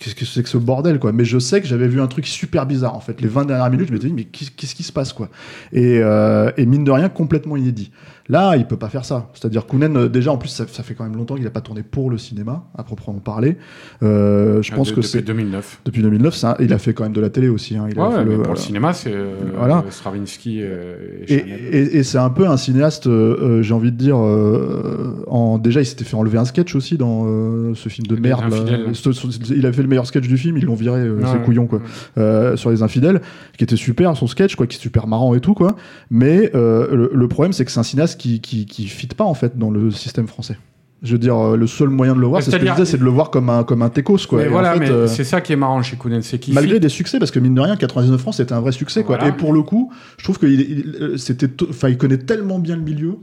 [0.00, 2.26] Qu'est-ce que c'est que ce bordel quoi Mais je sais que j'avais vu un truc
[2.26, 3.20] super bizarre en fait.
[3.20, 5.28] Les 20 dernières minutes, je m'étais dit mais qu'est- qu'est-ce qui se passe quoi
[5.72, 7.90] et, euh, et mine de rien, complètement inédit.
[8.28, 9.28] Là, il peut pas faire ça.
[9.34, 11.60] C'est-à-dire Kounen, euh, déjà en plus, ça, ça fait quand même longtemps qu'il a pas
[11.60, 13.58] tourné pour le cinéma, à proprement parler.
[14.02, 15.80] Euh, je Ah, pense de- que depuis c'est 2009.
[15.84, 17.76] Depuis 2009, ça, il a fait quand même de la télé aussi.
[17.76, 17.86] hein.
[17.90, 18.60] Il a Ouais, fait mais le- pour le voilà.
[18.60, 19.84] cinéma, c'est euh, Voilà.
[19.90, 20.96] Stravinsky euh,
[21.28, 21.44] et, Et,
[21.78, 24.16] et- et c'est un peu un cinéaste, euh, euh, j'ai envie de dire.
[24.18, 28.14] euh, en, déjà, il s'était fait enlever un sketch aussi dans euh, ce film de
[28.14, 28.50] Les merde.
[28.50, 28.56] là.
[28.94, 31.32] Ce- il a fait le meilleur sketch du film, ils l'ont viré, euh, Ouais, c'est
[31.38, 31.44] ouais.
[31.44, 31.82] couillon quoi.
[32.18, 33.20] Euh, sur les infidèles,
[33.58, 35.76] qui était super son sketch, quoi, qui est super marrant et tout quoi.
[36.10, 39.24] Mais euh, le, le problème, c'est que c'est un cinéaste qui, qui qui fit pas
[39.24, 40.56] en fait dans le système français.
[41.02, 42.82] Je veux dire, euh, le seul moyen de le voir, c'est ce que je C'est-à-dire-
[42.82, 44.38] disais, c'est de le voir comme un comme un techos quoi.
[44.38, 46.38] Mais Et en voilà, fait, mais euh, c'est ça qui est marrant chez Kounen, c'est
[46.38, 48.72] qu'il malgré fit- des succès parce que mine de rien 99 francs c'était un vrai
[48.72, 51.98] succès quoi et pour le coup je trouve qu'il il- euh, c'était to- enfin il
[51.98, 53.16] connaît tellement bien le milieu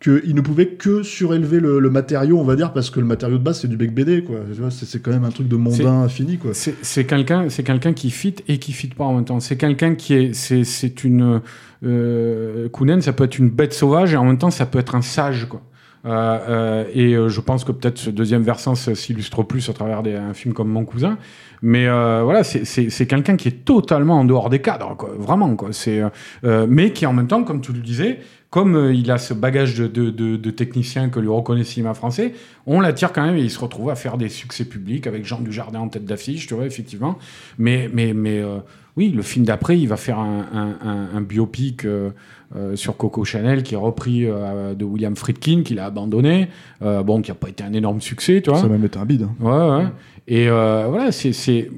[0.00, 3.38] qu'il ne pouvait que surélever le, le matériau on va dire parce que le matériau
[3.38, 4.36] de base c'est du bec BD quoi
[4.70, 8.10] c'est quand même un truc de mondain fini quoi C'est c'est quelqu'un, c'est quelqu'un qui
[8.10, 9.40] fit et qui fit pas en même temps.
[9.40, 11.40] C'est quelqu'un qui est, c'est, une
[11.84, 14.94] euh, Kounen, ça peut être une bête sauvage et en même temps ça peut être
[14.94, 15.62] un sage quoi.
[16.04, 20.02] Euh, euh, et euh, je pense que peut-être ce deuxième versant s'illustre plus à travers
[20.02, 21.18] des, un film comme Mon cousin.
[21.60, 25.56] Mais voilà, c'est, quelqu'un qui est totalement en dehors des cadres, quoi, vraiment.
[25.56, 25.70] Quoi.
[25.72, 26.02] C'est,
[26.44, 29.76] mais qui en même temps, comme tu le disais, comme euh, il a ce bagage
[29.76, 32.32] de, de, de, de technicien que lui reconnaît le cinéma français,
[32.66, 35.40] on l'attire quand même et il se retrouve à faire des succès publics avec Jean
[35.40, 37.18] Dujardin en tête d'affiche, tu vois, effectivement.
[37.58, 38.58] Mais, mais, mais euh,
[38.96, 42.10] oui, le film d'après, il va faire un, un, un, un biopic euh,
[42.56, 46.48] euh, sur Coco Chanel qui est repris de William Friedkin, qu'il a abandonné,
[46.80, 48.58] bon, qui n'a pas été un énorme succès, tu vois.
[48.60, 49.34] ça a même été un bide hein.
[49.40, 49.88] Ouais, ouais.
[50.26, 51.70] Et voilà, c'est.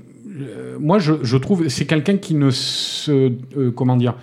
[0.78, 1.68] moi, je, je trouve.
[1.68, 3.33] C'est quelqu'un qui ne se.
[3.56, 4.14] euh, comment dire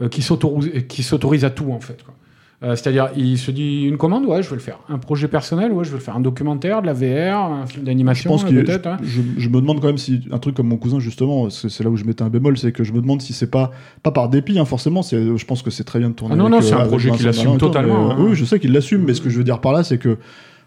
[0.00, 2.02] euh, Qui s'autorise à tout, en fait.
[2.04, 2.14] quoi.
[2.62, 4.78] Euh, C'est-à-dire, il se dit une commande, ouais, je vais le faire.
[4.88, 6.16] Un projet personnel, ouais, je vais le faire.
[6.16, 8.86] Un documentaire, de la VR, un film d'animation, euh, peut-être.
[8.86, 8.96] hein.
[9.02, 11.90] je, je me demande quand même si un truc comme mon cousin justement c'est là
[11.90, 14.30] où je mettais un bémol c'est que je me demande si c'est pas pas par
[14.30, 16.66] dépit hein, forcément je pense que c'est très bien de tourner Ah non, avec, non,
[16.66, 18.16] euh, c'est un projet qu'il assume totalement, mais, hein.
[18.20, 20.16] oui je sais qu'il l'assume mais ce que je veux dire par là c'est que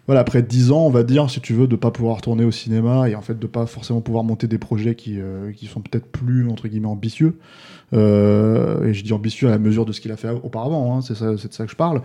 [0.06, 2.50] voilà après 10 ans on va dire si tu veux de pas pouvoir tourner au
[2.50, 5.80] cinéma et en fait de pas forcément pouvoir monter des projets qui euh, qui sont
[5.80, 7.36] peut-être plus entre guillemets ambitieux.
[7.92, 11.00] Euh, et je dis ambitieux à la mesure de ce qu'il a fait auparavant hein,
[11.02, 12.02] c'est de ça que je parle.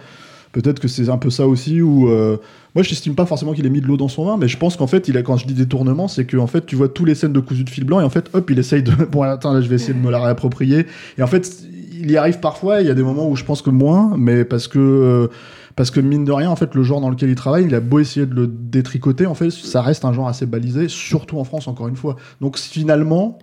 [0.51, 2.37] Peut-être que c'est un peu ça aussi où euh,
[2.75, 4.57] moi je n'estime pas forcément qu'il ait mis de l'eau dans son vin mais je
[4.57, 6.89] pense qu'en fait il a quand je dis détournement c'est que en fait tu vois
[6.89, 8.91] tous les scènes de cousu de fil blanc et en fait hop il essaye de
[9.11, 10.85] bon attends là je vais essayer de me la réapproprier.
[11.17, 13.61] Et en fait il y arrive parfois il y a des moments où je pense
[13.61, 15.29] que moins mais parce que
[15.75, 17.79] parce que mine de rien en fait le genre dans lequel il travaille il a
[17.79, 21.43] beau essayer de le détricoter en fait ça reste un genre assez balisé surtout en
[21.43, 23.39] France encore une fois donc finalement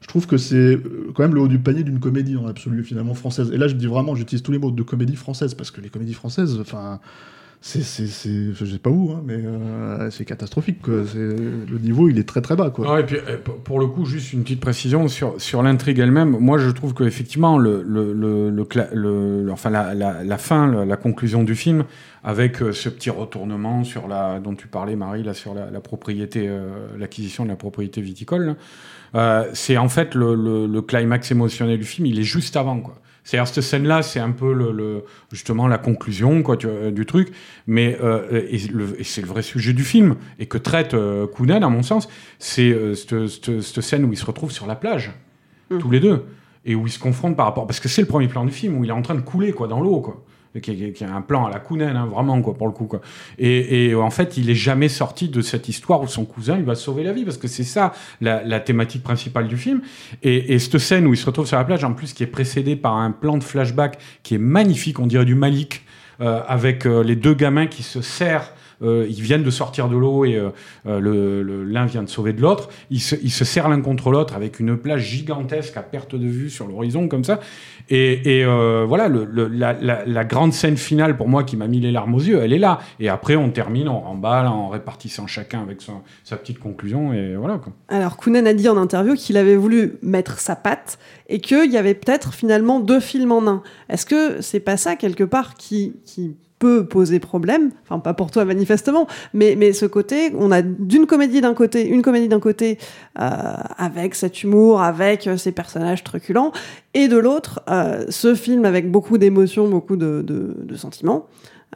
[0.00, 2.82] je trouve que c'est euh, quand même le haut du panier d'une comédie dans l'absolu
[2.82, 3.50] finalement française.
[3.52, 5.90] Et là, je dis vraiment, j'utilise tous les mots de comédie française parce que les
[5.90, 7.00] comédies françaises, enfin,
[7.62, 10.80] c'est, c'est, je sais pas où, hein, mais euh, c'est catastrophique.
[10.80, 10.94] Quoi.
[11.14, 12.70] Le niveau, il est très très bas.
[12.70, 12.90] Quoi.
[12.94, 16.30] Ouais, et puis, euh, pour- le coup, juste une petite précision sur, sur l'intrigue elle-même.
[16.40, 20.96] Moi, je trouve qu'effectivement, le, le, le, le, le- enfin, la, la, la fin, la,
[20.96, 21.84] conclusion du film,
[22.24, 26.46] avec euh, ce petit retournement sur la, dont tu parlais, Marie, là, sur la, propriété,
[26.48, 28.56] euh, l'acquisition de la propriété viticole,
[29.14, 30.34] euh, c'est en fait le,
[30.66, 32.96] le climax émotionnel du film, il est juste avant, quoi.
[33.30, 37.06] C'est-à-dire cette scène-là, c'est un peu le, le- justement la conclusion quoi, tu vois, du
[37.06, 37.28] truc,
[37.68, 38.58] mais euh, et,
[39.04, 40.16] c'est le vrai sujet du film.
[40.40, 42.08] Et que traite euh, Kounen, à mon sens,
[42.40, 45.12] c'est euh, cette, cette- cette scène où ils se retrouvent sur la plage,
[45.78, 46.24] tous les deux,
[46.64, 48.76] et où ils se confrontent par rapport, parce que c'est le premier plan du film
[48.76, 50.24] où il est en train de couler quoi dans l'eau quoi.
[50.60, 52.86] Qui est, qui est un plan à la Kounen, hein, vraiment, quoi, pour le coup,
[52.86, 53.00] quoi.
[53.38, 56.64] Et, et en fait, il est jamais sorti de cette histoire où son cousin lui
[56.64, 59.80] va sauver la vie, parce que c'est ça la, la thématique principale du film.
[60.24, 62.26] Et, et cette scène où il se retrouve sur la plage, en plus, qui est
[62.26, 65.84] précédée par un plan de flashback qui est magnifique, on dirait du Malik,
[66.20, 68.50] euh, avec euh, les deux gamins qui se serrent.
[68.82, 70.50] Euh, ils viennent de sortir de l'eau et euh,
[70.86, 72.68] euh, l'un vient de sauver de l'autre.
[72.90, 76.26] Ils se, ils se serrent l'un contre l'autre avec une plage gigantesque à perte de
[76.26, 77.40] vue sur l'horizon comme ça.
[77.88, 78.44] Et,
[78.86, 82.52] voilà, la, grande scène finale pour moi qui m'a mis les larmes aux yeux, elle
[82.52, 82.78] est là.
[83.00, 85.80] Et après, on termine, on remballe en répartissant chacun avec
[86.22, 87.12] sa petite conclusion.
[87.12, 87.60] Et voilà.
[87.88, 91.76] Alors, Kounen a dit en interview qu'il avait voulu mettre sa patte et qu'il y
[91.76, 93.62] avait peut-être finalement deux films en un.
[93.88, 95.94] Est-ce que c'est pas ça, quelque part, qui
[96.60, 97.72] peut poser problème.
[97.82, 101.88] Enfin, pas pour toi manifestement, mais, mais ce côté, on a d'une comédie d'un côté,
[101.88, 102.78] une comédie d'un côté
[103.18, 103.28] euh,
[103.78, 106.52] avec cet humour, avec euh, ces personnages truculents,
[106.94, 111.26] et de l'autre, euh, ce film avec beaucoup d'émotions, beaucoup de, de, de sentiments,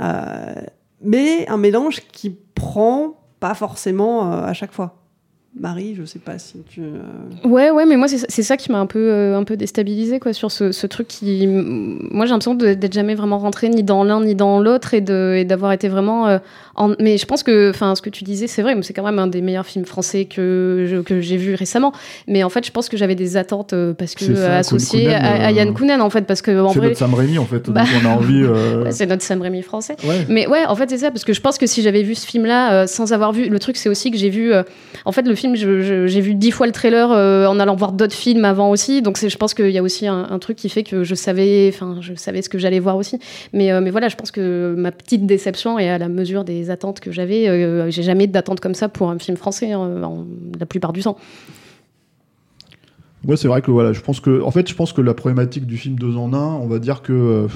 [0.01, 0.55] euh,
[1.03, 5.04] mais un mélange qui prend pas forcément euh, à chaque fois.
[5.59, 6.81] Marie, je sais pas si tu.
[6.83, 6.99] euh,
[7.49, 10.33] Ouais, ouais, mais moi, c'est ça qui m'a un peu, euh, un peu déstabilisé, quoi,
[10.33, 11.47] sur ce, truc qui.
[11.47, 15.73] Moi, j'ai l'impression d'être jamais vraiment rentrée ni dans l'un ni dans l'autre et d'avoir
[15.73, 16.27] été vraiment.
[16.27, 16.39] euh,
[16.77, 16.95] en...
[17.01, 19.19] Mais je pense que, enfin, ce que tu disais, c'est vrai, mais c'est quand même
[19.19, 21.93] un des meilleurs films français que que j'ai vu récemment.
[22.29, 25.13] Mais en fait, je pense que j'avais des attentes euh, parce que ça, euh, associées
[25.15, 26.89] à, à euh, Yann Kounen, en fait, parce que en C'est vrai.
[26.89, 27.69] notre Sam Raimi, en fait.
[27.71, 28.43] Bah, on a envie.
[28.43, 29.97] euh, Ouais, c'est notre Sam Raimi français.
[30.05, 30.25] Ouais.
[30.29, 32.27] Mais ouais, en fait, c'est ça, parce que je pense que si j'avais vu ce
[32.27, 33.49] film-là euh, sans avoir vu.
[33.49, 34.53] Le truc, c'est aussi que j'ai vu.
[34.53, 34.63] euh,
[35.05, 38.45] en fait, le film, j'ai vu dix fois le trailer en allant voir d'autres films
[38.45, 39.03] avant aussi.
[39.03, 41.71] Donc, je pense qu'il y a aussi un, un truc qui fait que je savais,
[41.73, 43.19] enfin, je savais ce que j'allais voir aussi.
[43.53, 47.01] Mais, mais voilà, je pense que ma petite déception est à la mesure des attentes
[47.01, 47.49] que j'avais.
[47.49, 50.27] Euh, j'ai jamais d'attente comme ça pour un film français, hein,
[50.59, 51.17] la plupart du temps.
[53.27, 55.67] Ouais, c'est vrai que voilà, je pense que, en fait, je pense que la problématique
[55.67, 57.49] du film deux en un, on va dire que euh,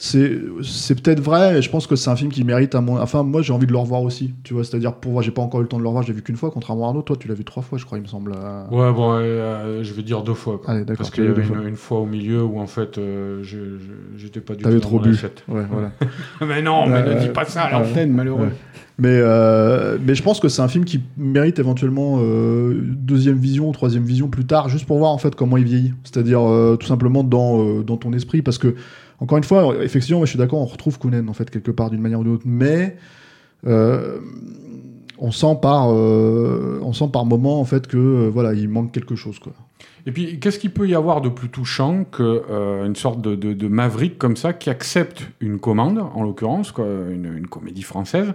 [0.00, 1.58] c'est c'est peut-être vrai.
[1.58, 3.66] Et je pense que c'est un film qui mérite à mon, enfin, moi j'ai envie
[3.66, 4.32] de le revoir aussi.
[4.44, 6.08] Tu vois, c'est-à-dire pour moi, j'ai pas encore eu le temps de le revoir, je
[6.08, 7.02] l'ai vu qu'une fois, contrairement à Arnaud.
[7.02, 8.32] Toi, tu l'as vu trois fois, je crois, il me semble.
[8.36, 8.64] euh.
[8.70, 10.58] Ouais, bon, euh, je vais dire deux fois.
[10.62, 10.70] quoi.
[10.72, 11.56] Allez, d'accord, Parce qu'il y avait une, fois.
[11.68, 13.42] une fois au milieu où en fait, euh,
[14.16, 15.18] j'étais pas du T'avais tout trop dans mon bu.
[15.48, 15.90] Ouais, voilà.
[16.46, 18.44] mais non, mais ne Ouais, dis pas ça à l'antenne, malheureux.
[18.44, 18.52] ouais.
[19.00, 23.68] Mais, euh, mais je pense que c'est un film qui mérite éventuellement euh, deuxième vision
[23.68, 25.92] ou troisième vision plus tard, juste pour voir en fait comment il vieillit.
[26.02, 28.42] C'est-à-dire euh, tout simplement dans, euh, dans ton esprit.
[28.42, 28.74] Parce que,
[29.20, 32.00] encore une fois, effectivement, je suis d'accord, on retrouve Kounen en fait quelque part d'une
[32.00, 32.44] manière ou d'une autre.
[32.46, 32.96] Mais
[33.66, 34.20] euh,
[35.18, 38.92] on sent par, euh, on sent par moment en fait que euh, voilà, il manque
[38.92, 39.38] quelque chose.
[39.38, 39.52] Quoi.
[40.06, 43.68] Et puis, qu'est-ce qu'il peut y avoir de plus touchant que euh, sorte de, de,
[43.68, 48.32] maverick comme ça qui accepte une commande, en l'occurrence, une, une comédie française,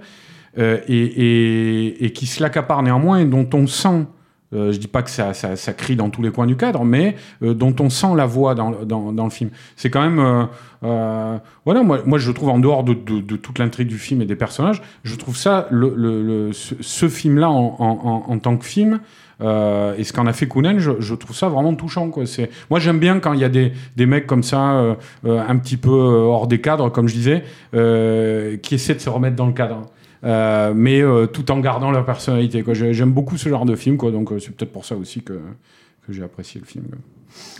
[0.57, 4.05] et, et, et qui se l'accapare néanmoins et dont on sent,
[4.53, 7.15] euh, je dis pas que ça, ça, crie dans tous les coins du cadre, mais
[7.41, 9.49] euh, dont on sent la voix dans, dans, dans le film.
[9.75, 10.43] C'est quand même, euh,
[10.83, 14.25] euh, voilà, moi, moi je trouve en dehors de, de, toute l'intrigue du film et
[14.25, 18.99] des personnages, je trouve ça, le, le, ce, film-là en, en, en, tant que film.
[19.41, 22.09] Et ce qu'en a fait Kounen, je, trouve ça vraiment touchant.
[22.09, 22.25] Quoi.
[22.25, 22.49] C'est...
[22.69, 25.89] Moi, j'aime bien quand il y a des, des mecs comme ça, un petit peu
[25.89, 29.81] hors des cadres, comme je disais, qui essaient de se remettre dans le cadre.
[30.23, 32.63] Euh, mais euh, tout en gardant leur personnalité.
[32.63, 32.73] Quoi.
[32.73, 35.33] J'aime beaucoup ce genre de film, quoi, donc euh, c'est peut-être pour ça aussi que,
[35.33, 36.85] que j'ai apprécié le film.
[36.85, 36.97] quoi.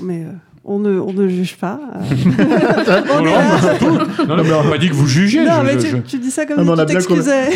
[0.02, 0.32] Mais euh,
[0.64, 1.80] on, ne, on ne juge pas.
[2.04, 3.76] Non, On non, là.
[3.80, 4.26] pas.
[4.26, 5.44] Non, non, mais on m'a dit que vous jugiez.
[5.44, 7.50] Non, je- mais tu, je- tu dis ça comme si tu t'excusais.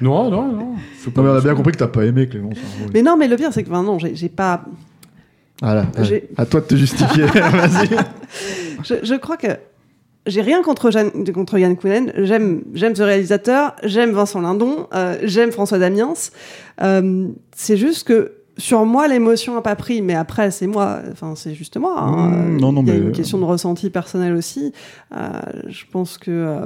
[0.00, 0.74] Non, non, non.
[0.98, 2.50] c'est pas Non, mais on a bien compris que t'as pas aimé Clément.
[2.54, 2.90] ça, oui.
[2.94, 4.64] Mais non, mais le pire, c'est que enfin, non, j'ai j'ai pas.
[5.60, 6.04] Voilà, ouais.
[6.04, 7.24] J'ai- à toi de te justifier.
[7.26, 7.88] Vas-y.
[8.84, 9.48] Je, je crois que
[10.28, 12.12] j'ai rien contre, Jeanne- contre Yann Kounen.
[12.18, 16.12] J'aime, j'aime ce réalisateur, j'aime Vincent Lindon, euh, j'aime François Damiens.
[16.82, 20.02] Euh, c'est juste que sur moi, l'émotion n'a pas pris.
[20.02, 21.00] Mais après, c'est moi.
[21.12, 21.94] Enfin, c'est juste moi.
[21.98, 22.28] hein.
[22.28, 24.72] Mmh, non, non, Il y a mais- une question de ressenti personnel aussi.
[25.16, 25.28] Euh,
[25.68, 26.58] je pense que,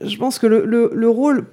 [0.00, 1.46] je pense que le, le- le rôle,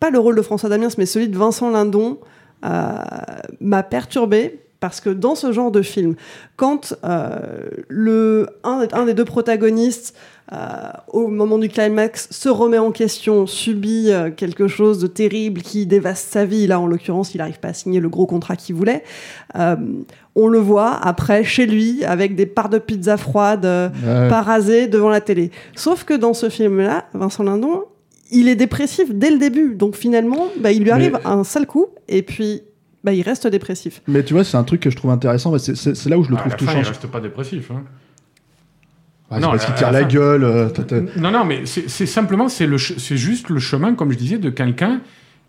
[0.00, 2.18] pas le rôle de François Damiens, mais celui de Vincent Lindon,
[2.62, 6.14] m'a perturbé parce que dans ce genre de film,
[6.56, 7.38] quand euh,
[7.88, 10.16] le, un, un des deux protagonistes,
[10.52, 10.56] euh,
[11.12, 15.86] au moment du climax, se remet en question, subit euh, quelque chose de terrible qui
[15.86, 18.74] dévaste sa vie, là en l'occurrence, il n'arrive pas à signer le gros contrat qu'il
[18.74, 19.04] voulait,
[19.56, 19.76] euh,
[20.34, 24.28] on le voit après chez lui avec des parts de pizza froide euh, Ouais.
[24.28, 25.50] pas rasées devant la télé.
[25.76, 27.82] Sauf que dans ce film-là, Vincent Lindon,
[28.32, 29.74] il est dépressif dès le début.
[29.74, 32.62] Donc finalement, bah, il lui arrive Mais- un sale coup et puis
[33.04, 34.02] bah, il reste dépressif.
[34.08, 35.56] Mais tu vois, c'est un truc que je trouve intéressant.
[35.58, 36.78] C'est là où je le Ah, trouve la fin, touchant.
[36.80, 37.70] il reste pas dépressif.
[37.70, 37.82] Hein.
[39.30, 40.42] Ah, Non, parce qu'il tire la gueule.
[40.44, 40.68] euh,
[41.16, 44.38] Non, non, mais c'est simplement, c'est le ch- c'est juste le chemin, comme je disais,
[44.38, 45.00] de quelqu'un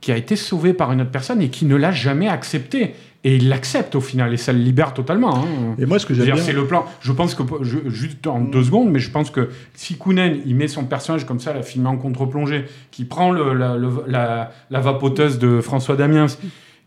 [0.02, 2.94] qui a été sauvé par une autre personne et qui ne l'a jamais accepté.
[3.24, 5.36] Et il l'accepte au final, et ça le libère totalement.
[5.44, 5.76] hein.
[5.78, 6.86] Et moi, ce que j'aime dire, bien- C'est le plan.
[7.02, 10.56] Je pense que, je- juste en deux secondes, mais je pense que si Kounen, il
[10.56, 14.52] met son personnage comme ça, la filmé en contre-plongée, qui prend le- la, le- la-
[14.72, 16.26] la vapoteuse de François Damiens,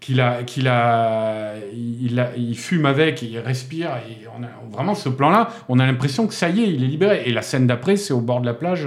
[0.05, 5.49] qu'il a, qu'il a, il, fume avec, il respire, et on a vraiment ce plan-là,
[5.71, 7.23] on a l'impression que ça y est, il est libéré.
[7.25, 8.87] Et la scène d'après, c'est au bord de la plage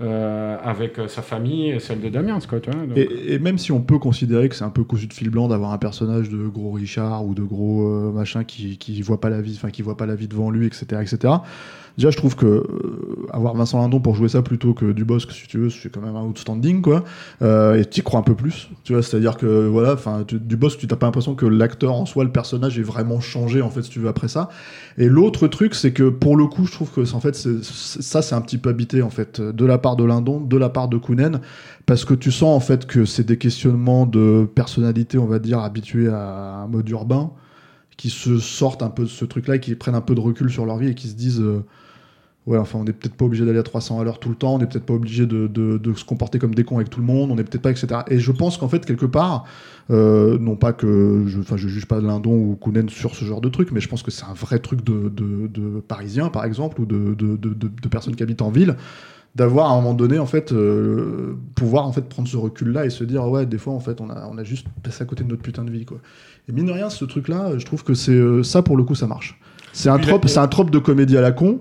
[0.00, 2.60] euh, avec euh, sa famille, celle de Damiens, quoi.
[2.94, 5.48] Et, et même si on peut considérer que c'est un peu cousu de fil blanc
[5.48, 9.30] d'avoir un personnage de gros Richard ou de gros euh, machin qui qui voit pas
[9.30, 11.34] la vie, enfin qui voit pas la vie devant lui, etc., etc.
[11.98, 15.46] Déjà, je trouve que euh, avoir Vincent Lindon pour jouer ça plutôt que Dubosc, si
[15.46, 17.04] tu veux, c'est quand même un outstanding, quoi.
[17.42, 19.02] Euh, et tu y crois un peu plus, tu vois.
[19.02, 22.78] C'est-à-dire que voilà, enfin, Dubosc, tu t'as pas l'impression que l'acteur en soi, le personnage,
[22.78, 24.48] est vraiment changé en fait, si tu veux après ça.
[24.96, 28.34] Et l'autre truc, c'est que pour le coup, je trouve que en fait, ça, c'est
[28.34, 30.96] un petit peu habité en fait de la part de Lindon, de la part de
[30.96, 31.40] Kounen,
[31.84, 35.58] parce que tu sens en fait que c'est des questionnements de personnalité, on va dire,
[35.58, 37.32] habitués à un mode urbain,
[37.98, 40.64] qui se sortent un peu de ce truc-là qui prennent un peu de recul sur
[40.64, 41.40] leur vie et qui se disent.
[41.40, 41.64] euh,
[42.44, 44.56] Ouais, enfin, on n'est peut-être pas obligé d'aller à 300 à l'heure tout le temps,
[44.56, 46.98] on n'est peut-être pas obligé de, de- de se comporter comme des cons avec tout
[46.98, 48.00] le monde, on n'est peut-être pas, etc.
[48.08, 49.44] Et je pense qu'en fait, quelque part,
[49.90, 53.40] euh, non pas que je, enfin, je juge pas Lindon ou Kounen sur ce genre
[53.40, 56.80] de truc, mais je pense que c'est un vrai truc de, de, Parisiens, par exemple,
[56.80, 58.76] ou de, personnes qui habitent en ville,
[59.36, 62.90] d'avoir à un moment donné, en fait, euh, pouvoir en fait prendre ce recul-là et
[62.90, 65.22] se dire, ouais, des fois, en fait, on a, on a juste passé à côté
[65.22, 65.98] de notre putain de vie, quoi.
[66.48, 68.96] Et mine de rien, ce truc-là, je trouve que c'est euh, ça, pour le coup,
[68.96, 69.38] ça marche.
[69.72, 71.60] C'est un trope, c'est un trope de comédie à la con.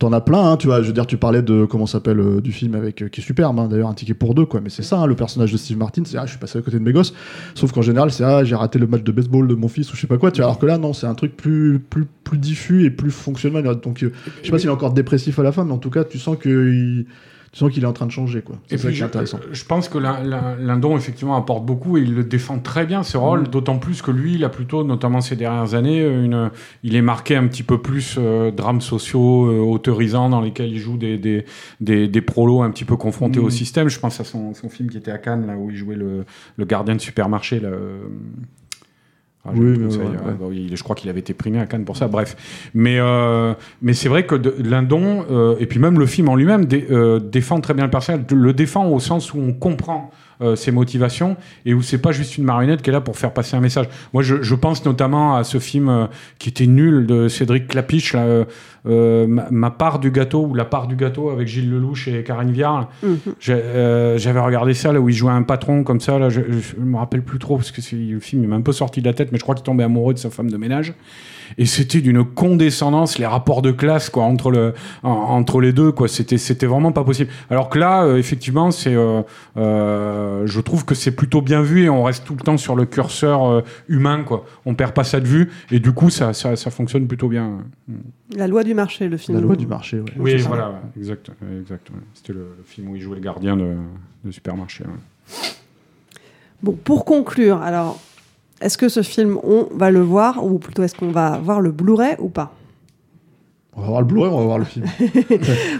[0.00, 0.80] T'en as plein, hein, tu vois.
[0.80, 3.22] Je veux dire, tu parlais de comment s'appelle euh, du film avec euh, qui est
[3.22, 4.62] superbe, hein, d'ailleurs, un ticket pour deux, quoi.
[4.62, 6.62] Mais c'est ça, hein, le personnage de Steve Martin, c'est ah, je suis passé à
[6.62, 7.12] côté de mes gosses.
[7.54, 9.96] Sauf qu'en général, c'est ah, j'ai raté le match de baseball de mon fils ou
[9.96, 10.32] je sais pas quoi.
[10.32, 13.10] Tu vois, alors que là, non, c'est un truc plus plus plus diffus et plus
[13.10, 13.62] fonctionnel.
[13.82, 14.10] Donc, euh,
[14.40, 16.18] je sais pas s'il est encore dépressif à la fin, mais en tout cas, tu
[16.18, 17.04] sens que il-
[17.52, 18.56] tu sens qu'il est en train de changer, quoi.
[18.68, 19.40] C'est Et ça puis, qui je, est intéressant.
[19.50, 23.02] je pense que Lin- Lin- Lindon, effectivement, apporte beaucoup et il le défend très bien,
[23.02, 23.48] ce rôle, Mm.
[23.48, 26.50] d'autant plus que lui, il a plutôt, notamment ces dernières années, une,
[26.84, 30.78] il est marqué un petit peu plus euh, drames sociaux, euh, autorisants, dans lesquels il
[30.78, 31.44] joue des, des,
[31.80, 33.44] des, des prolos un petit peu confrontés Mm.
[33.44, 33.88] au système.
[33.88, 36.24] Je pense à son, son film qui était à Cannes, là, où il jouait le,
[36.56, 37.98] le gardien de supermarché, là, euh,
[39.46, 40.34] ah, Oui, mais ouais, euh, ouais.
[40.38, 42.08] bah je crois qu'il avait été primé à Cannes pour ça.
[42.08, 42.36] Bref,
[42.74, 46.36] mais euh, mais c'est vrai que de- Lindon euh, et puis même le film en
[46.36, 50.10] lui-même dé- euh, défend très bien le personnage, le défend au sens où on comprend
[50.42, 53.32] euh, ses motivations et où c'est pas juste une marionnette qui est là pour faire
[53.32, 53.88] passer un message.
[54.14, 56.06] Moi, je, je pense notamment à ce film euh,
[56.38, 58.44] qui était nul de Cédric Clapiche, là,
[58.86, 62.22] euh, ma, Ma part du gâteau ou La part du gâteau avec Gilles Lelouch et
[62.22, 62.88] Karine Viard.
[63.02, 63.18] Mhm.
[63.50, 66.18] Euh, J'avais regardé ça là où il jouait un patron comme ça.
[66.18, 68.72] Là, je, je me rappelle plus trop parce que le film il m'a un peu
[68.72, 70.94] sorti de la tête, mais je crois qu'il tombait amoureux de sa femme de ménage.
[71.58, 75.90] Et c'était d'une condescendance, les rapports de classe quoi entre le en- entre les deux
[75.90, 76.06] quoi.
[76.06, 77.28] C'était c'était vraiment pas possible.
[77.50, 79.22] Alors que là, euh, effectivement, c'est euh,
[79.56, 82.76] euh, je trouve que c'est plutôt bien vu et on reste tout le temps sur
[82.76, 84.44] le curseur humain quoi.
[84.64, 87.58] On perd pas ça de vue et du coup ça ça, ça fonctionne plutôt bien.
[88.36, 89.36] La loi du marché, le film.
[89.38, 90.12] La loi du marché, ouais.
[90.18, 91.30] Oui, voilà, ouais, exact,
[91.60, 91.90] exact.
[91.90, 91.96] ouais.
[92.14, 93.76] C'était le, le film où il jouait le gardien de,
[94.24, 94.84] de supermarché.
[94.84, 94.90] ouais.
[96.62, 97.98] Bon, pour conclure, alors,
[98.60, 101.70] est-ce que ce film, on va le voir, ou plutôt est-ce qu'on va voir le
[101.72, 102.52] Blu-ray ou pas?
[103.74, 104.86] On va voir le Blu-ray, on va voir le film.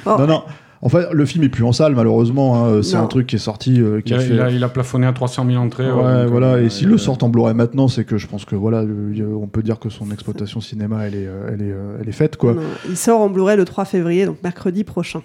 [0.04, 0.16] Bon.
[0.18, 0.42] Non, non.
[0.82, 2.64] En fait, le film est plus en salle, malheureusement.
[2.64, 2.82] hein.
[2.82, 3.02] C'est Non.
[3.02, 3.82] un truc qui est sorti.
[3.82, 4.34] euh, qui Il a, a fait...
[4.34, 5.90] il a- il a plafonné à 300 000 entrées.
[5.92, 6.54] Ouais, ouais, donc, voilà.
[6.54, 8.82] euh, Et s'il euh, le sortent en Blu-ray maintenant, c'est que je pense que voilà,
[8.82, 12.12] on peut dire que son exploitation cinéma, elle est, euh, elle est, euh, elle est
[12.12, 12.54] faite, quoi.
[12.54, 15.20] Non, Il sort en Blu-ray le 3 février, donc mercredi prochain.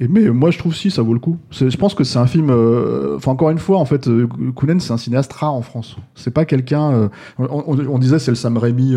[0.00, 1.36] Et mais euh, moi, je trouve si ça vaut le coup.
[1.52, 2.50] C'est- Je pense que c'est un film.
[2.50, 5.96] euh, Enfin, encore une fois, en fait, euh, Kounen, c'est un cinéaste rare en France.
[6.16, 6.90] C'est pas quelqu'un.
[6.90, 7.08] euh,
[7.38, 8.96] on, on- on disait c'est le Sam Raimi.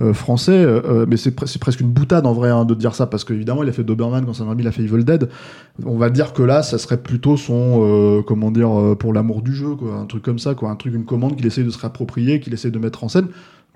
[0.00, 2.74] Euh, euh, français, euh, mais c'est pre- c'est presque une boutade en vrai hein, de
[2.74, 5.04] dire ça parce qu'évidemment il a fait Doberman quand Sam Raimi il a fait Evil
[5.04, 5.28] Dead.
[5.84, 9.42] On va dire que là ça serait plutôt son euh, comment dire euh, pour l'amour
[9.42, 11.70] du jeu quoi, un truc comme ça quoi, un truc une commande qu'il essaye de
[11.70, 13.26] se réapproprier, qu'il essaye de mettre en scène.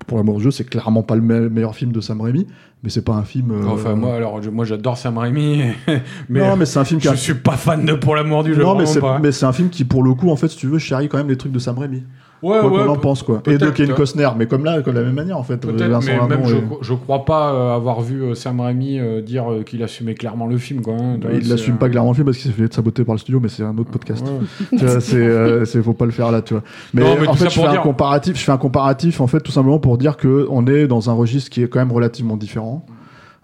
[0.06, 2.46] Pour l'amour du jeu, c'est clairement pas le me- meilleur film de Sam Raimi,
[2.84, 3.50] mais c'est pas un film.
[3.50, 5.60] euh, Enfin, moi, alors, je- moi, j'adore Sam Raimi,
[6.28, 8.54] mais, Non, mais c'est un film qui je suis pas fan de Pour l'amour du
[8.54, 8.62] jeu.
[8.62, 10.68] non, mais c'est, mais c'est un film qui, pour le coup, en fait, si tu
[10.68, 12.04] veux, chérit quand même les trucs de Sam Raimi.
[12.42, 13.42] Ouais, quoi ouais, qu'on en pe- pense, quoi.
[13.46, 13.94] Et de Kevin.
[13.94, 15.64] Costner, mais comme là, comme de la même manière, en fait.
[15.66, 19.20] Vincent mais même je, et- je crois pas euh, avoir vu euh, Sam Raimi euh,
[19.22, 20.80] dire euh, qu'il assumait clairement le film.
[20.82, 21.18] Quoi, hein.
[21.20, 23.18] Bah, il l'assume euh, pas clairement le film parce qu'il s'est fait saboter par le
[23.18, 24.24] studio, mais c'est un autre podcast.
[24.24, 24.76] Ouais.
[24.78, 26.62] Tu vois, c'est, euh, c'est, faut pas le faire là, tu vois.
[26.94, 29.26] Mais, Non, mais en fait, je fais un dire- comparatif, je fais un comparatif, en
[29.26, 31.92] fait, tout simplement pour dire que on est dans un registre qui est quand même
[31.92, 32.86] relativement différent.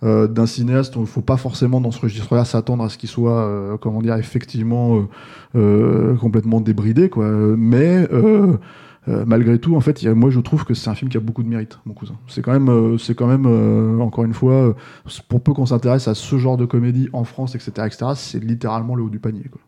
[0.02, 3.44] Euh, d'un cinéaste, il faut pas forcément dans ce registre-là s'attendre à ce qu'il soit,
[3.44, 5.06] euh, comment dire, effectivement
[5.54, 7.26] euh, complètement débridé, quoi.
[7.56, 8.08] Mais
[9.06, 11.20] malgré tout, en fait, y a- moi je trouve que c'est un film qui a
[11.20, 12.14] beaucoup de mérite, mon cousin.
[12.26, 14.74] C'est quand même, c'est quand même, encore une fois,
[15.28, 18.94] pour peu qu'on s'intéresse à ce genre de comédie en France, etc., etc., c'est littéralement
[18.94, 19.60] le haut du panier, quoi.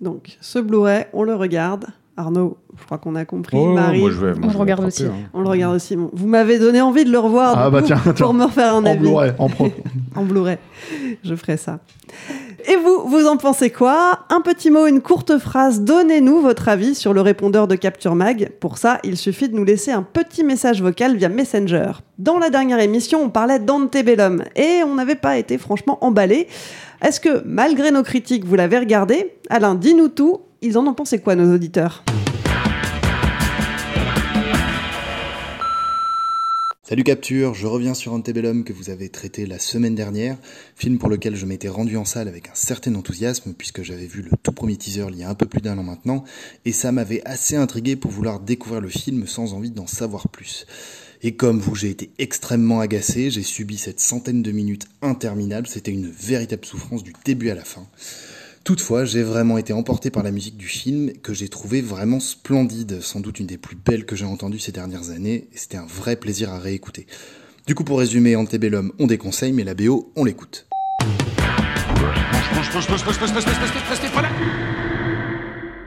[0.00, 1.86] Donc, ce Blu-ray, on le regarde.
[2.18, 3.56] Arnaud, je crois qu'on a compris.
[3.58, 5.04] Oh, Marie, moi, je vais- moi, On je le vais regarde aussi.
[5.04, 5.12] hein.
[5.34, 5.94] on le regarde aussi.
[5.94, 8.12] Bon, vous m'avez donné envie de le revoir Ah bah coup, tiens, tiens.
[8.12, 8.98] pour me refaire un En avis.
[8.98, 9.76] Blu-ray, en propre.
[10.16, 10.58] en Blu-ray.
[11.22, 11.78] Je ferai ça.
[12.66, 14.18] Et vous, vous en pensez quoi?
[14.30, 15.82] Un petit mot, une courte phrase.
[15.82, 18.50] Donnez-nous votre avis sur le répondeur de Capture Mag.
[18.58, 21.92] Pour ça, il suffit de nous laisser un petit message vocal via Messenger.
[22.18, 26.48] Dans la dernière émission, on parlait d'Antebellum et on n'avait pas été franchement emballé.
[27.00, 29.34] Est-ce que, malgré nos critiques, vous l'avez regardé?
[29.50, 30.40] Alain, dis-nous tout.
[30.60, 32.02] Ils en ont pensé quoi, nos auditeurs
[36.82, 40.36] Salut Capture, je reviens sur Antebellum que vous avez traité la semaine dernière,
[40.74, 44.22] film pour lequel je m'étais rendu en salle avec un certain enthousiasme puisque j'avais vu
[44.22, 46.24] le tout premier teaser il y a un peu plus d'un an maintenant,
[46.64, 50.66] et ça m'avait assez intrigué pour vouloir découvrir le film sans envie d'en savoir plus.
[51.22, 55.92] Et comme vous, j'ai été extrêmement agacé, j'ai subi cette centaine de minutes interminables, c'était
[55.92, 57.86] une véritable souffrance du début à la fin.
[58.68, 63.00] Toutefois, j'ai vraiment été emporté par la musique du film, que j'ai trouvé vraiment splendide,
[63.00, 65.86] sans doute une des plus belles que j'ai entendues ces dernières années, et c'était un
[65.86, 67.06] vrai plaisir à réécouter.
[67.66, 70.66] Du coup, pour résumer, Antebellum, on déconseille, mais la BO, on l'écoute.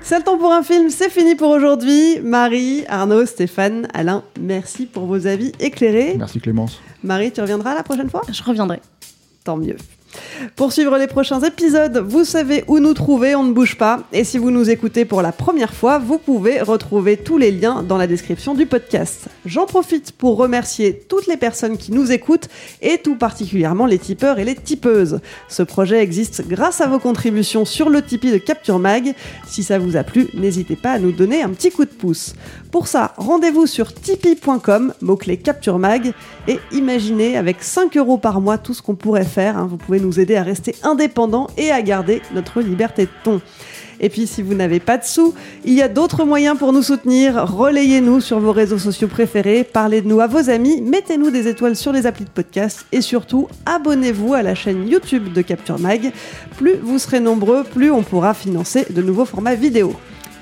[0.02, 2.20] C'est le temps pour un film, c'est fini pour aujourd'hui.
[2.22, 6.16] Marie, Arnaud, Stéphane, Alain, merci pour vos avis éclairés.
[6.18, 6.82] Merci Clémence.
[7.04, 8.24] Marie, tu reviendras la prochaine fois?
[8.28, 8.80] Je reviendrai.
[9.44, 9.78] Tant mieux.
[10.56, 14.04] Pour suivre les prochains épisodes, vous savez où nous trouver, on ne bouge pas.
[14.12, 17.84] Et si vous nous écoutez pour la première fois, vous pouvez retrouver tous les liens
[17.84, 19.28] dans la description du podcast.
[19.46, 22.50] J'en profite pour remercier toutes les personnes qui nous écoutent
[22.82, 25.20] et tout particulièrement les tipeurs et les tipeuses.
[25.48, 29.14] Ce projet existe grâce à vos contributions sur le Tipeee de Capture Mag.
[29.48, 32.34] Si ça vous a plu, n'hésitez pas à nous donner un petit coup de pouce.
[32.72, 36.14] Pour ça, rendez-vous sur tipeee.com, mot-clé Capture Mag,
[36.48, 39.58] et imaginez avec 5 euros par mois tout ce qu'on pourrait faire.
[39.58, 39.68] hein.
[39.70, 43.42] Vous pouvez nous aider à rester indépendants et à garder notre liberté de ton.
[44.02, 45.34] Et puis si vous n'avez pas de sous,
[45.64, 47.48] il y a d'autres moyens pour nous soutenir.
[47.48, 51.76] Relayez-nous sur vos réseaux sociaux préférés, parlez de nous à vos amis, mettez-nous des étoiles
[51.76, 56.12] sur les applis de podcast et surtout abonnez-vous à la chaîne YouTube de Capture Mag.
[56.58, 59.94] Plus vous serez nombreux, plus on pourra financer de nouveaux formats vidéo.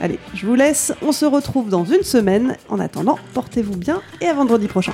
[0.01, 2.55] Allez, je vous laisse, on se retrouve dans une semaine.
[2.69, 4.93] En attendant, portez-vous bien et à vendredi prochain.